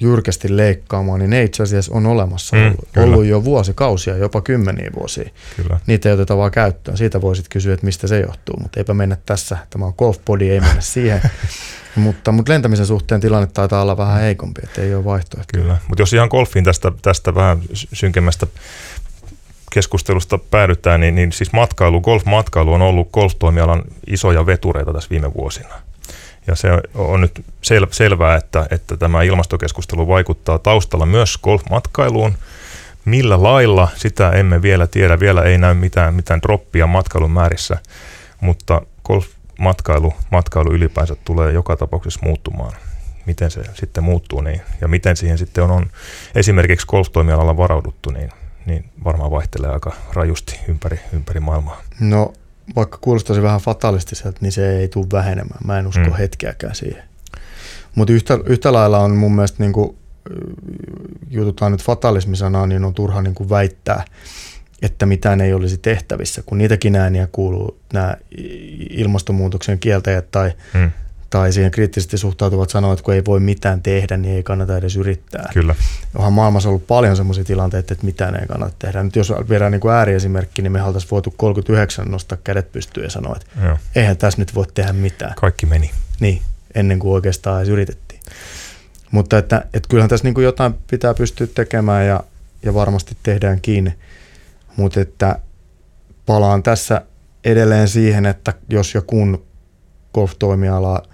[0.00, 3.06] jyrkästi leikkaamaan, niin ne itse asiassa on olemassa Mm, ollut, kyllä.
[3.06, 5.30] ollut jo vuosikausia, jopa kymmeniä vuosia.
[5.56, 5.80] Kyllä.
[5.86, 6.96] Niitä ei oteta vaan käyttöön.
[6.96, 9.56] Siitä voisit kysyä, että mistä se johtuu, mutta eipä mennä tässä.
[9.70, 11.20] Tämä on golfbody, ei mennä siihen.
[11.96, 15.62] mutta, mutta lentämisen suhteen tilanne taitaa olla vähän heikompi, että ei ole vaihtoehtoja.
[15.62, 18.46] Kyllä, mutta jos ihan golfiin tästä, tästä vähän sy- synkemmästä
[19.72, 25.74] keskustelusta päädytään, niin, niin siis matkailu, golfmatkailu on ollut golftoimialan isoja vetureita tässä viime vuosina.
[26.46, 32.34] Ja se on nyt sel, selvää, että, että tämä ilmastokeskustelu vaikuttaa taustalla myös golfmatkailuun.
[33.04, 35.20] Millä lailla, sitä emme vielä tiedä.
[35.20, 37.78] Vielä ei näy mitään, mitään droppia matkailun määrissä,
[38.40, 42.72] mutta golfmatkailu matkailu ylipäänsä tulee joka tapauksessa muuttumaan.
[43.26, 45.86] Miten se sitten muuttuu niin, ja miten siihen sitten on, on
[46.34, 48.30] esimerkiksi golftoimialalla varauduttu, niin,
[48.66, 51.80] niin varmaan vaihtelee aika rajusti ympäri, ympäri maailmaa.
[52.00, 52.32] No,
[52.76, 55.60] vaikka kuulostaisi vähän fatalistiselta, niin se ei tule vähenemään.
[55.64, 56.06] Mä en usko Mm.
[56.10, 56.16] mm.
[56.16, 57.02] hetkeäkään siihen.
[57.94, 59.96] Mutta yhtä, yhtä lailla on mun mielestä, niin kuin,
[61.30, 64.04] jututaan nyt fatalismisanaa, niin on turha niin kuin väittää,
[64.82, 68.16] että mitään ei olisi tehtävissä, kun niitäkin ääniä kuuluu nämä
[68.90, 70.90] ilmastonmuutoksen kieltäjät tai, Hmm,
[71.32, 74.96] tai siihen kriittisesti suhtautuvat sanoo, että kun ei voi mitään tehdä, niin ei kannata edes
[74.96, 75.50] yrittää.
[75.52, 75.74] kyllä,
[76.14, 79.02] Onhan maailmassa ollut paljon sellaisia tilanteita, että mitään ei kannata tehdä.
[79.02, 83.10] Nyt jos viedään niin kuin ääriesimerkki, niin me oltaisiin voitu 39 nostaa kädet pystyyn ja
[83.10, 83.78] sanoa, että joo.
[83.94, 85.34] eihän tässä nyt voi tehdä mitään.
[85.34, 85.90] Kaikki meni.
[86.20, 86.42] Niin,
[86.74, 88.20] ennen kuin oikeastaan edes yritettiin.
[89.10, 92.20] Mutta että, että kyllähän tässä niin kuin jotain pitää pystyä tekemään ja,
[92.62, 93.94] ja varmasti tehdään kiinni.
[94.76, 95.38] Mutta että
[96.26, 97.02] palaan tässä
[97.44, 99.44] edelleen siihen, että jos ja kun
[100.14, 101.11] golf-toimiala ää,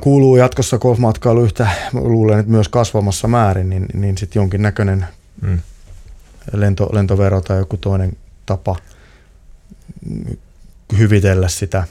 [0.00, 5.06] kuuluu jatkossa golfmatkailu yhtä, luulen, että myös kasvamassa määrin, niin, niin sitten jonkinnäköinen
[5.40, 5.58] Hmm.
[6.52, 8.76] lento, lentovero tai joku toinen tapa
[10.10, 10.36] mm,
[10.98, 11.84] hyvitellä sitä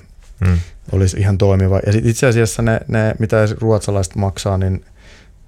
[0.45, 0.59] Hmm.
[0.91, 1.80] olisi ihan toimiva.
[1.86, 4.86] Ja sit itse asiassa ne, ne mitä ruotsalaiset maksaa, niin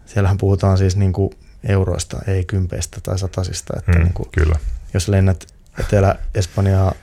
[0.05, 1.29] siellähän puhutaan siis niin kuin
[1.67, 3.73] euroista, ei kympeistä tai satasista.
[3.77, 4.55] Että Mm, niin kuin, kyllä.
[4.93, 5.47] jos lennät
[5.79, 6.93] Etelä-Espanjaa,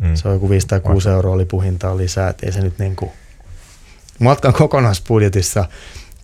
[0.00, 0.14] Mm.
[0.14, 3.10] se on joku 5 tai 6 euroa lipuhintaa lisää, että ei se nyt niin kuin,
[4.18, 5.64] matkan kokonaisbudjetissa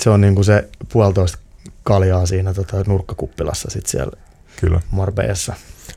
[0.01, 1.39] se on niin kuin se puolitoista
[1.82, 4.12] kaljaa siinä tota, nurkkakuppilassa sit siellä
[4.61, 4.80] Kyllä.
[4.91, 5.55] Marbejassa.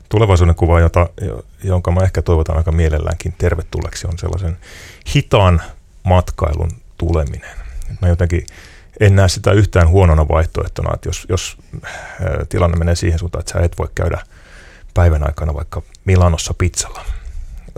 [0.08, 4.58] Tulevaisuuden kuva, jota, jo- jonka mä ehkä toivotan aika mielelläänkin tervetulleeksi, on sellaisen
[5.14, 5.62] hitaan
[6.02, 7.56] matkailun tuleminen.
[8.02, 8.46] Mä jotenkin
[9.00, 13.52] en näe sitä yhtään huonona vaihtoehtona, että jos, jos ää, tilanne menee siihen suuntaan, että
[13.52, 14.18] sä et voi käydä
[14.94, 17.04] päivän aikana vaikka Milanossa pizzalla.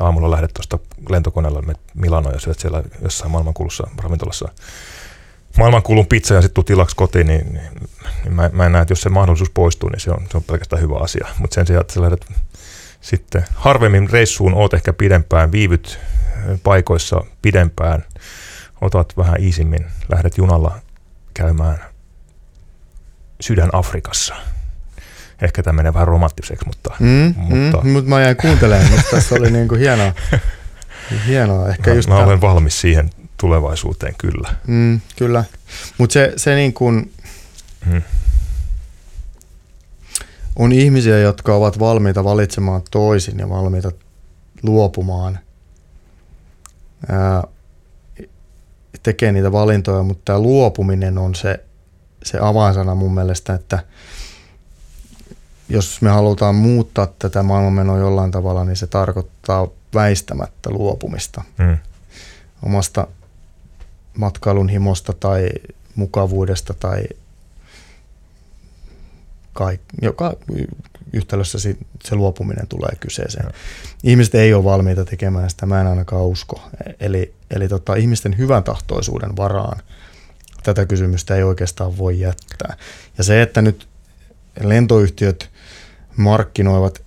[0.00, 0.78] Aamulla lähdet tuosta
[1.08, 4.48] lentokoneella menet Milanoon ja syöt siellä jossain maailmankuulussa ravintolassa
[5.58, 7.70] maailmankuulun pizza ja sitten tuu tilaksi kotiin, niin, niin,
[8.24, 10.42] niin mä, mä en näe, että jos se mahdollisuus poistuu, niin se on, se on
[10.42, 11.26] pelkästään hyvä asia.
[11.38, 12.26] Mutta sen sijaan, että sä lähdet
[13.00, 15.98] sitten harvemmin reissuun, oot ehkä pidempään, viivyt
[16.48, 18.04] ö, paikoissa pidempään,
[18.80, 20.78] otat vähän iisimmin, lähdet junalla
[21.34, 21.78] käymään
[23.40, 24.34] sydän Afrikassa.
[25.44, 29.10] Ehkä tämä menee vähän romanttiseksi, mutta Mm, Mutta- mutta mm, mut mä jäin kuuntelemaan, mutta
[29.10, 30.12] tässä oli niinku hienoa.
[31.26, 31.68] hienoa.
[31.68, 34.54] Ehkä mä, just mä olen valmis siihen tulevaisuuteen kyllä.
[34.66, 35.44] Mm, kyllä.
[35.98, 37.12] Mutta se, se niin kuin
[37.86, 38.02] Mm.
[40.56, 43.92] on ihmisiä, jotka ovat valmiita valitsemaan toisin ja valmiita
[44.62, 45.38] luopumaan,
[47.08, 47.42] ää,
[49.02, 51.64] tekee niitä valintoja, mutta tämä luopuminen on se,
[52.22, 53.78] se avainsana mun mielestä, että
[55.68, 61.78] jos me halutaan muuttaa tätä maailmanmenoa jollain tavalla, niin se tarkoittaa väistämättä luopumista Mm.
[62.62, 63.06] omasta
[64.18, 65.48] matkailun himosta tai
[65.94, 67.02] mukavuudesta tai
[69.52, 70.36] kaik, joka
[71.12, 71.58] yhtälössä
[72.04, 73.44] se luopuminen tulee kyseeseen.
[73.44, 73.52] Joo.
[74.02, 76.62] Ihmiset ei ole valmiita tekemään sitä, mä en ainakaan usko.
[77.00, 79.80] Eli, eli tota, ihmisten hyvän tahtoisuuden varaan
[80.62, 82.76] tätä kysymystä ei oikeastaan voi jättää.
[83.18, 83.88] Ja se, että nyt
[84.60, 85.50] lentoyhtiöt
[86.16, 87.02] markkinoivat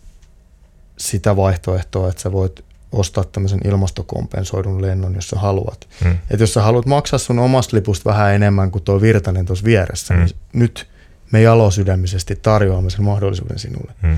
[0.98, 5.88] sitä vaihtoehtoa, että sä voit ostaa tämmöisen ilmastokompensoidun lennon, jos sä haluat.
[6.04, 6.12] Mm.
[6.12, 10.14] Että jos sä haluat maksaa sun omasta lipusta vähän enemmän kuin tuo Virtanen tuossa vieressä,
[10.14, 10.20] Mm.
[10.20, 10.26] mm.
[10.26, 10.88] niin nyt
[11.32, 13.94] me jalosydämisesti tarjoamme sen mahdollisuuden sinulle.
[14.02, 14.18] Mm.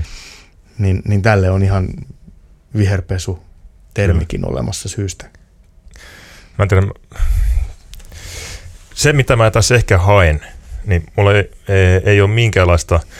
[0.78, 1.88] Niin, niin tälle on ihan
[2.76, 3.38] viherpesu
[3.94, 5.26] termikin olemassa syystä.
[6.58, 6.86] Mä en tiedä,
[8.94, 10.40] se mitä mä tässä ehkä haen,
[10.86, 13.10] niin mulla ei, ei, ei ole minkäänlaista mm,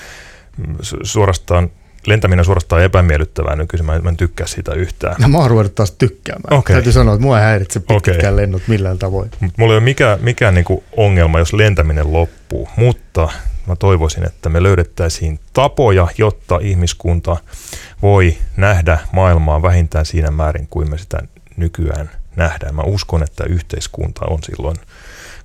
[1.03, 1.71] suorastaan,
[2.07, 5.17] lentäminen suorastaan epämiellyttävää nykyisin, mä en, mä en tykkää siitä yhtään.
[5.19, 6.59] No mä oon ruvennut taas tykkäämään.
[6.59, 6.75] Okei.
[6.75, 8.37] Täytyy sanoa, että mua ei häiritse pitkätkään Okei.
[8.37, 9.31] lennot millään tavoin.
[9.41, 13.29] Mut mulla ei ole mikään, mikään niinku ongelma, jos lentäminen loppuu, mutta
[13.67, 17.37] mä toivoisin, että me löydettäisiin tapoja, jotta ihmiskunta
[18.03, 21.19] voi nähdä maailmaa vähintään siinä määrin kuin me sitä
[21.57, 22.75] nykyään nähdään.
[22.75, 24.77] Mä uskon, että yhteiskunta on silloin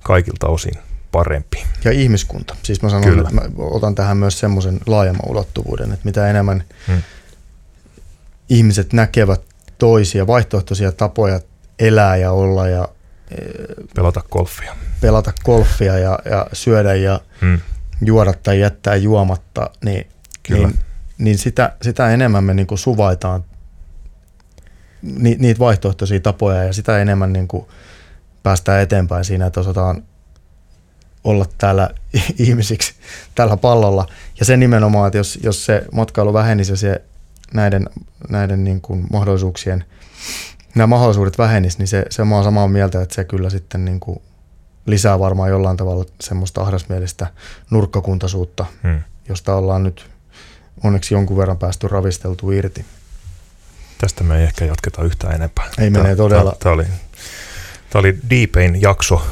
[0.02, 0.74] kaikilta osin
[1.16, 1.64] parempi.
[1.84, 2.56] Ja ihmiskunta.
[2.62, 3.22] Siis mä sanon, Kyllä.
[3.22, 7.02] että mä otan tähän myös semmoisen laajemman ulottuvuuden, että mitä enemmän Hmm.
[8.48, 9.40] ihmiset näkevät
[9.78, 11.40] toisia vaihtoehtoisia tapoja
[11.78, 12.88] elää ja olla ja
[13.30, 13.38] eh,
[13.94, 14.76] Pelata golfia.
[15.00, 17.60] pelata golfia ja, ja syödä ja Mm.
[18.04, 20.06] juoda tai jättää juomatta, niin,
[20.42, 20.66] Kyllä.
[20.68, 20.78] niin,
[21.18, 23.44] niin sitä, sitä enemmän me niin kuin suvaitaan
[25.02, 27.66] ni, niitä vaihtoehtoisia tapoja ja sitä enemmän niin kuin
[28.42, 30.02] päästään eteenpäin siinä, että osataan
[31.26, 31.90] olla täällä
[32.38, 32.94] ihmisiksi
[33.34, 34.06] tällä pallolla.
[34.40, 37.02] Ja se nimenomaan, että jos, jos se matkailu vähenisi ja se
[37.54, 37.86] näiden,
[38.28, 39.84] näiden niin kuin mahdollisuuksien,
[40.74, 44.00] nämä mahdollisuudet vähenis, niin se, se mä oon samaa mieltä, että se kyllä sitten niin
[44.00, 44.22] kuin
[44.86, 47.26] lisää varmaan jollain tavalla semmoista ahdasmielistä
[47.70, 49.00] nurkkakuntaisuutta, Mm.
[49.28, 50.10] josta ollaan nyt
[50.84, 52.84] onneksi jonkun verran päästy ravisteltu irti.
[53.98, 55.64] Tästä me ei ehkä jatketa yhtään enempää.
[55.78, 56.56] Ei menee todella.
[56.58, 56.84] Tämä oli,
[57.94, 59.26] oli Deepain jakso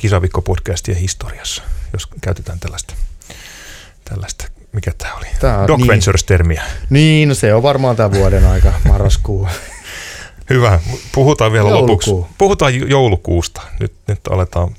[0.00, 2.94] kisavikkopodcastien historiassa, jos käytetään tällaista,
[4.04, 5.26] tällaista mikä tämä oli?
[5.40, 6.62] Tää Doc niin, Ventures-termiä.
[6.90, 9.48] niin, no se on varmaan tämän vuoden aika, marraskuu.
[10.50, 10.80] Hyvä.
[11.14, 12.16] Puhutaan vielä Joulukuu.
[12.18, 12.34] lopuksi.
[12.38, 13.62] Puhutaan jo- joulukuusta.
[13.80, 14.74] Nyt, nyt aletaan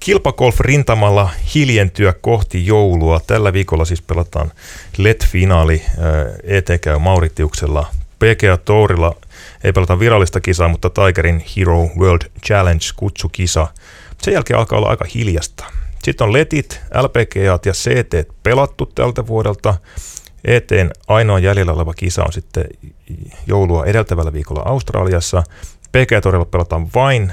[0.00, 3.20] kilpagolf-rintamalla hiljentyä kohti joulua.
[3.26, 4.52] Tällä viikolla siis pelataan
[4.96, 5.82] LED-finaali.
[6.44, 7.86] ET käy Mauritiuksella.
[8.18, 9.16] PGA Tourilla
[9.64, 13.66] ei pelata virallista kisaa, mutta Tigerin Hero World Challenge kutsukisa.
[14.22, 15.64] Sen jälkeen alkaa olla aika hiljasta.
[16.02, 19.74] Sitten on letit, LPGAt ja CT pelattu tältä vuodelta.
[20.44, 22.64] ETn ainoa jäljellä oleva kisa on sitten
[23.46, 25.42] joulua edeltävällä viikolla Australiassa.
[25.92, 27.32] PGA Torilla pelataan vain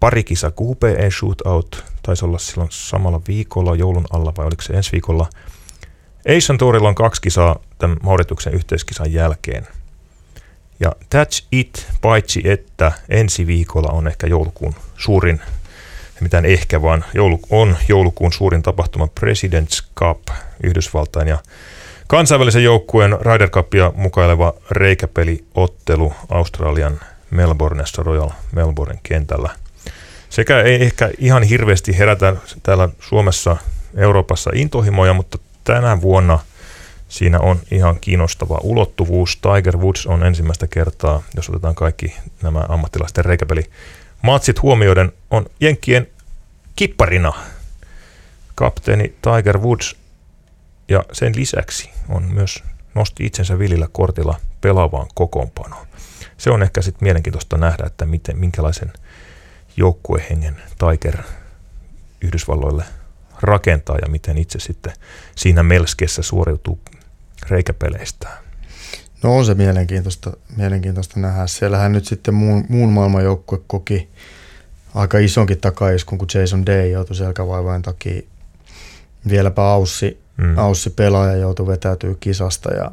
[0.00, 1.84] pari kisa QPE Shootout.
[2.02, 5.26] Taisi olla silloin samalla viikolla joulun alla vai oliko se ensi viikolla.
[6.36, 9.66] Asian Tourilla on kaksi kisaa tämän Maurituksen yhteiskisan jälkeen.
[10.80, 15.40] Ja that's it, paitsi että ensi viikolla on ehkä joulukuun suurin
[16.22, 20.20] mitään ehkä, vaan joulu, on joulukuun suurin tapahtuma President's Cup
[20.62, 21.38] Yhdysvaltain ja
[22.06, 27.00] kansainvälisen joukkueen Ryder Cupia mukaileva reikäpeliottelu Australian
[27.30, 29.50] Melbourneessa Royal Melbourne kentällä.
[30.30, 33.56] Sekä ei ehkä ihan hirveästi herätä täällä Suomessa,
[33.96, 36.38] Euroopassa intohimoja, mutta tänä vuonna
[37.08, 39.36] siinä on ihan kiinnostava ulottuvuus.
[39.36, 43.64] Tiger Woods on ensimmäistä kertaa, jos otetaan kaikki nämä ammattilaisten reikäpeli
[44.22, 46.06] matsit huomioiden, on Jenkkien
[46.76, 47.32] kipparina
[48.54, 49.96] kapteeni Tiger Woods
[50.88, 52.62] ja sen lisäksi on myös
[52.94, 55.86] nosti itsensä vilillä kortilla pelaavaan kokoonpanoon.
[56.38, 58.92] Se on ehkä sitten mielenkiintoista nähdä, että miten, minkälaisen
[59.76, 61.22] joukkuehengen Tiger
[62.22, 62.84] Yhdysvalloille
[63.40, 64.92] rakentaa ja miten itse sitten
[65.36, 66.80] siinä melskessä suoriutuu
[67.48, 68.38] reikäpeleistään.
[69.22, 71.46] No on se mielenkiintoista, mielenkiintoista nähdä.
[71.46, 74.08] Siellähän nyt sitten muun, muun maailman joukkue koki
[74.94, 78.22] aika isonkin takaiskun, kun Jason Day joutui selkävaivojen takia.
[79.28, 80.58] Vieläpä Aussi, mm.
[80.58, 82.90] Aussi pelaaja joutui vetäytyy kisasta ja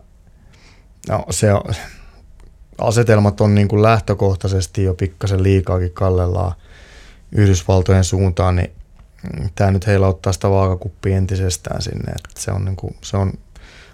[1.10, 1.62] no, se on,
[2.78, 6.54] asetelmat on niin kuin lähtökohtaisesti jo pikkasen liikaakin kallellaan
[7.32, 8.72] Yhdysvaltojen suuntaan, niin
[9.56, 12.12] tämä nyt heillä ottaa sitä vaakakuppia entisestään sinne.
[12.12, 13.34] Että se, on niin kuin, se on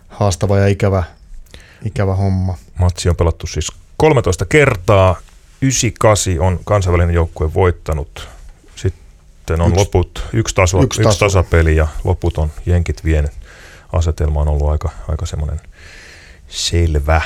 [0.07, 1.03] haastava ja ikävä,
[1.85, 2.57] ikävä homma.
[2.79, 5.15] Matsi on pelattu siis 13 kertaa.
[5.65, 8.27] 98 on kansainvälinen joukkue voittanut.
[8.75, 13.31] Sitten on yksi, loput, yksi, taso, yksi, yksi tasapeli ja loput on jenkit vienyt.
[13.91, 15.61] Asetelma on ollut aika, aika semmoinen
[16.47, 17.21] selvä.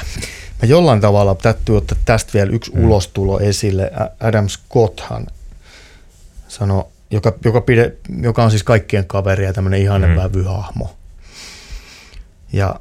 [0.62, 2.86] Mä jollain tavalla täytyy ottaa tästä vielä yksi mm.
[2.86, 3.92] ulostulo esille.
[4.20, 5.28] Adam Scotthan
[6.48, 10.16] sanoi, joka, joka, pide, joka on siis kaikkien kaveri ja tämmöinen ihanen mm.
[10.16, 10.96] vävyhahmo.
[12.54, 12.76] Ja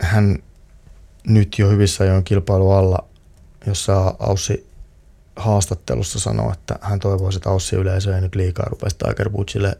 [0.00, 0.38] hän
[1.24, 3.04] nyt jo hyvissä ajoin kilpailu alla,
[3.66, 4.67] jossa Aussi
[5.38, 9.78] haastattelussa sanoi, että hän toivoisi, että Aussi yleisö ei nyt liikaa rupesi Tiger Woodsille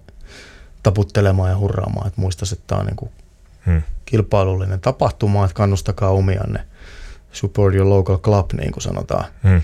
[0.82, 3.11] taputtelemaan ja hurraamaan, että muistaisi, että tämä on niin kuin
[3.66, 3.82] hmm.
[4.04, 6.64] kilpailullinen tapahtuma, että kannustakaa omianne.
[7.32, 9.24] Support your local club, niin kuin sanotaan.
[9.42, 9.62] Hmm.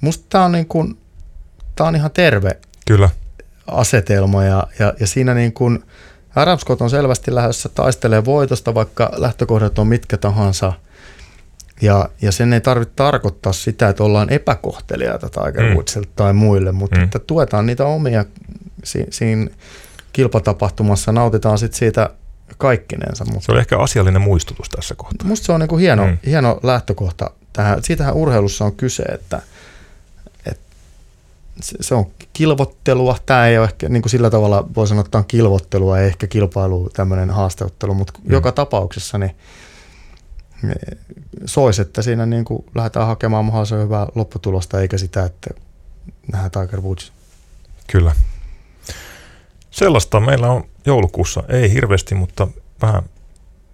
[0.00, 0.98] Musta tämä on, niin kuin,
[1.76, 3.10] tämä on ihan terve Kyllä.
[3.66, 5.84] asetelma ja, ja, ja siinä niin kuin,
[6.36, 10.72] Adam Scott on selvästi lähdössä taistelee voitosta, vaikka lähtökohdat on mitkä tahansa.
[11.80, 15.74] Ja, ja sen ei tarvitse tarkoittaa sitä, että ollaan epäkohtelijaita Tiger mm.
[15.74, 17.04] Woodsilta tai muille, mutta mm.
[17.04, 18.24] että tuetaan niitä omia
[18.84, 19.50] si, siinä
[20.12, 22.10] kilpatapahtumassa, nautitaan sitten siitä
[22.58, 23.24] kaikkinensa.
[23.24, 25.28] Mutta se on ehkä asiallinen muistutus tässä kohtaa.
[25.28, 26.18] Musta se on niin kuin hieno, mm.
[26.26, 27.82] hieno lähtökohta tähän.
[27.82, 29.42] Siitähän urheilussa on kyse, että,
[30.46, 30.62] että
[31.60, 33.16] se on kilvottelua.
[33.26, 36.26] Tämä ei ole ehkä niin kuin sillä tavalla, voi sanoa, että on kilvottelua, ei ehkä
[36.26, 38.32] kilpailu, tämmöinen haasteottelu, mutta mm.
[38.32, 39.36] joka tapauksessa niin
[41.44, 45.50] soisi, että siinä niin kuin lähdetään hakemaan mahdollisimman hyvää lopputulosta, eikä sitä, että
[46.32, 47.12] nähdään Tiger Woods.
[47.86, 48.12] Kyllä.
[49.70, 51.42] Sellaista meillä on joulukuussa.
[51.48, 52.48] Ei hirveästi, mutta
[52.82, 53.02] vähän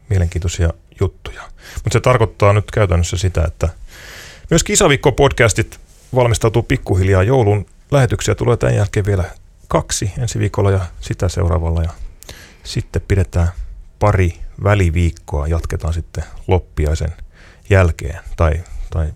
[0.08, 0.70] mielenkiintoisia
[1.00, 1.42] juttuja.
[1.74, 3.68] Mutta se tarkoittaa nyt käytännössä sitä, että
[4.50, 5.78] myös Kisaviikko-podcastit
[6.14, 7.66] valmistautuu pikkuhiljaa joulun.
[7.90, 9.24] Lähetyksiä tulee tämän jälkeen vielä
[9.68, 11.82] kaksi ensi viikolla ja sitä seuraavalla.
[11.82, 11.90] Ja
[12.64, 13.48] sitten pidetään
[13.98, 17.12] pari väliviikkoa, jatketaan sitten loppiaisen
[17.70, 18.20] jälkeen.
[18.36, 18.52] Tai,
[18.90, 19.12] tai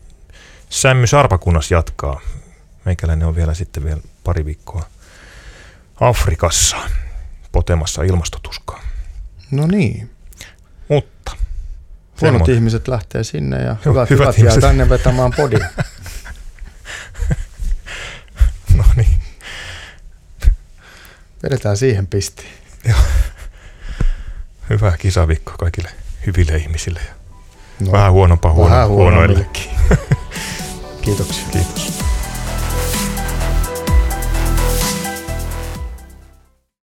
[0.71, 2.21] Sämmy Sarpakunnas jatkaa.
[2.85, 4.87] Meikäläinen on vielä sitten vielä pari viikkoa
[6.01, 6.77] Afrikassa
[7.53, 8.83] potemassa ilmastotuskaa.
[9.51, 10.11] No niin.
[10.89, 11.33] Mutta.
[12.21, 12.55] Huonot semmoinen.
[12.55, 15.69] ihmiset lähtee sinne ja hyvät, hyvät, hyvät jää tänne vetämään podia.
[18.77, 19.21] no niin.
[21.43, 22.53] Vedetään siihen pistiin.
[22.89, 22.99] Joo.
[24.71, 25.91] Hyvää kisaviikkoa kaikille
[26.27, 27.15] hyville ihmisille ja
[27.87, 29.71] no, vähän huonompaa huono, huonoillekin.
[31.03, 31.45] Kiitoksia.
[31.53, 31.96] Kiitos.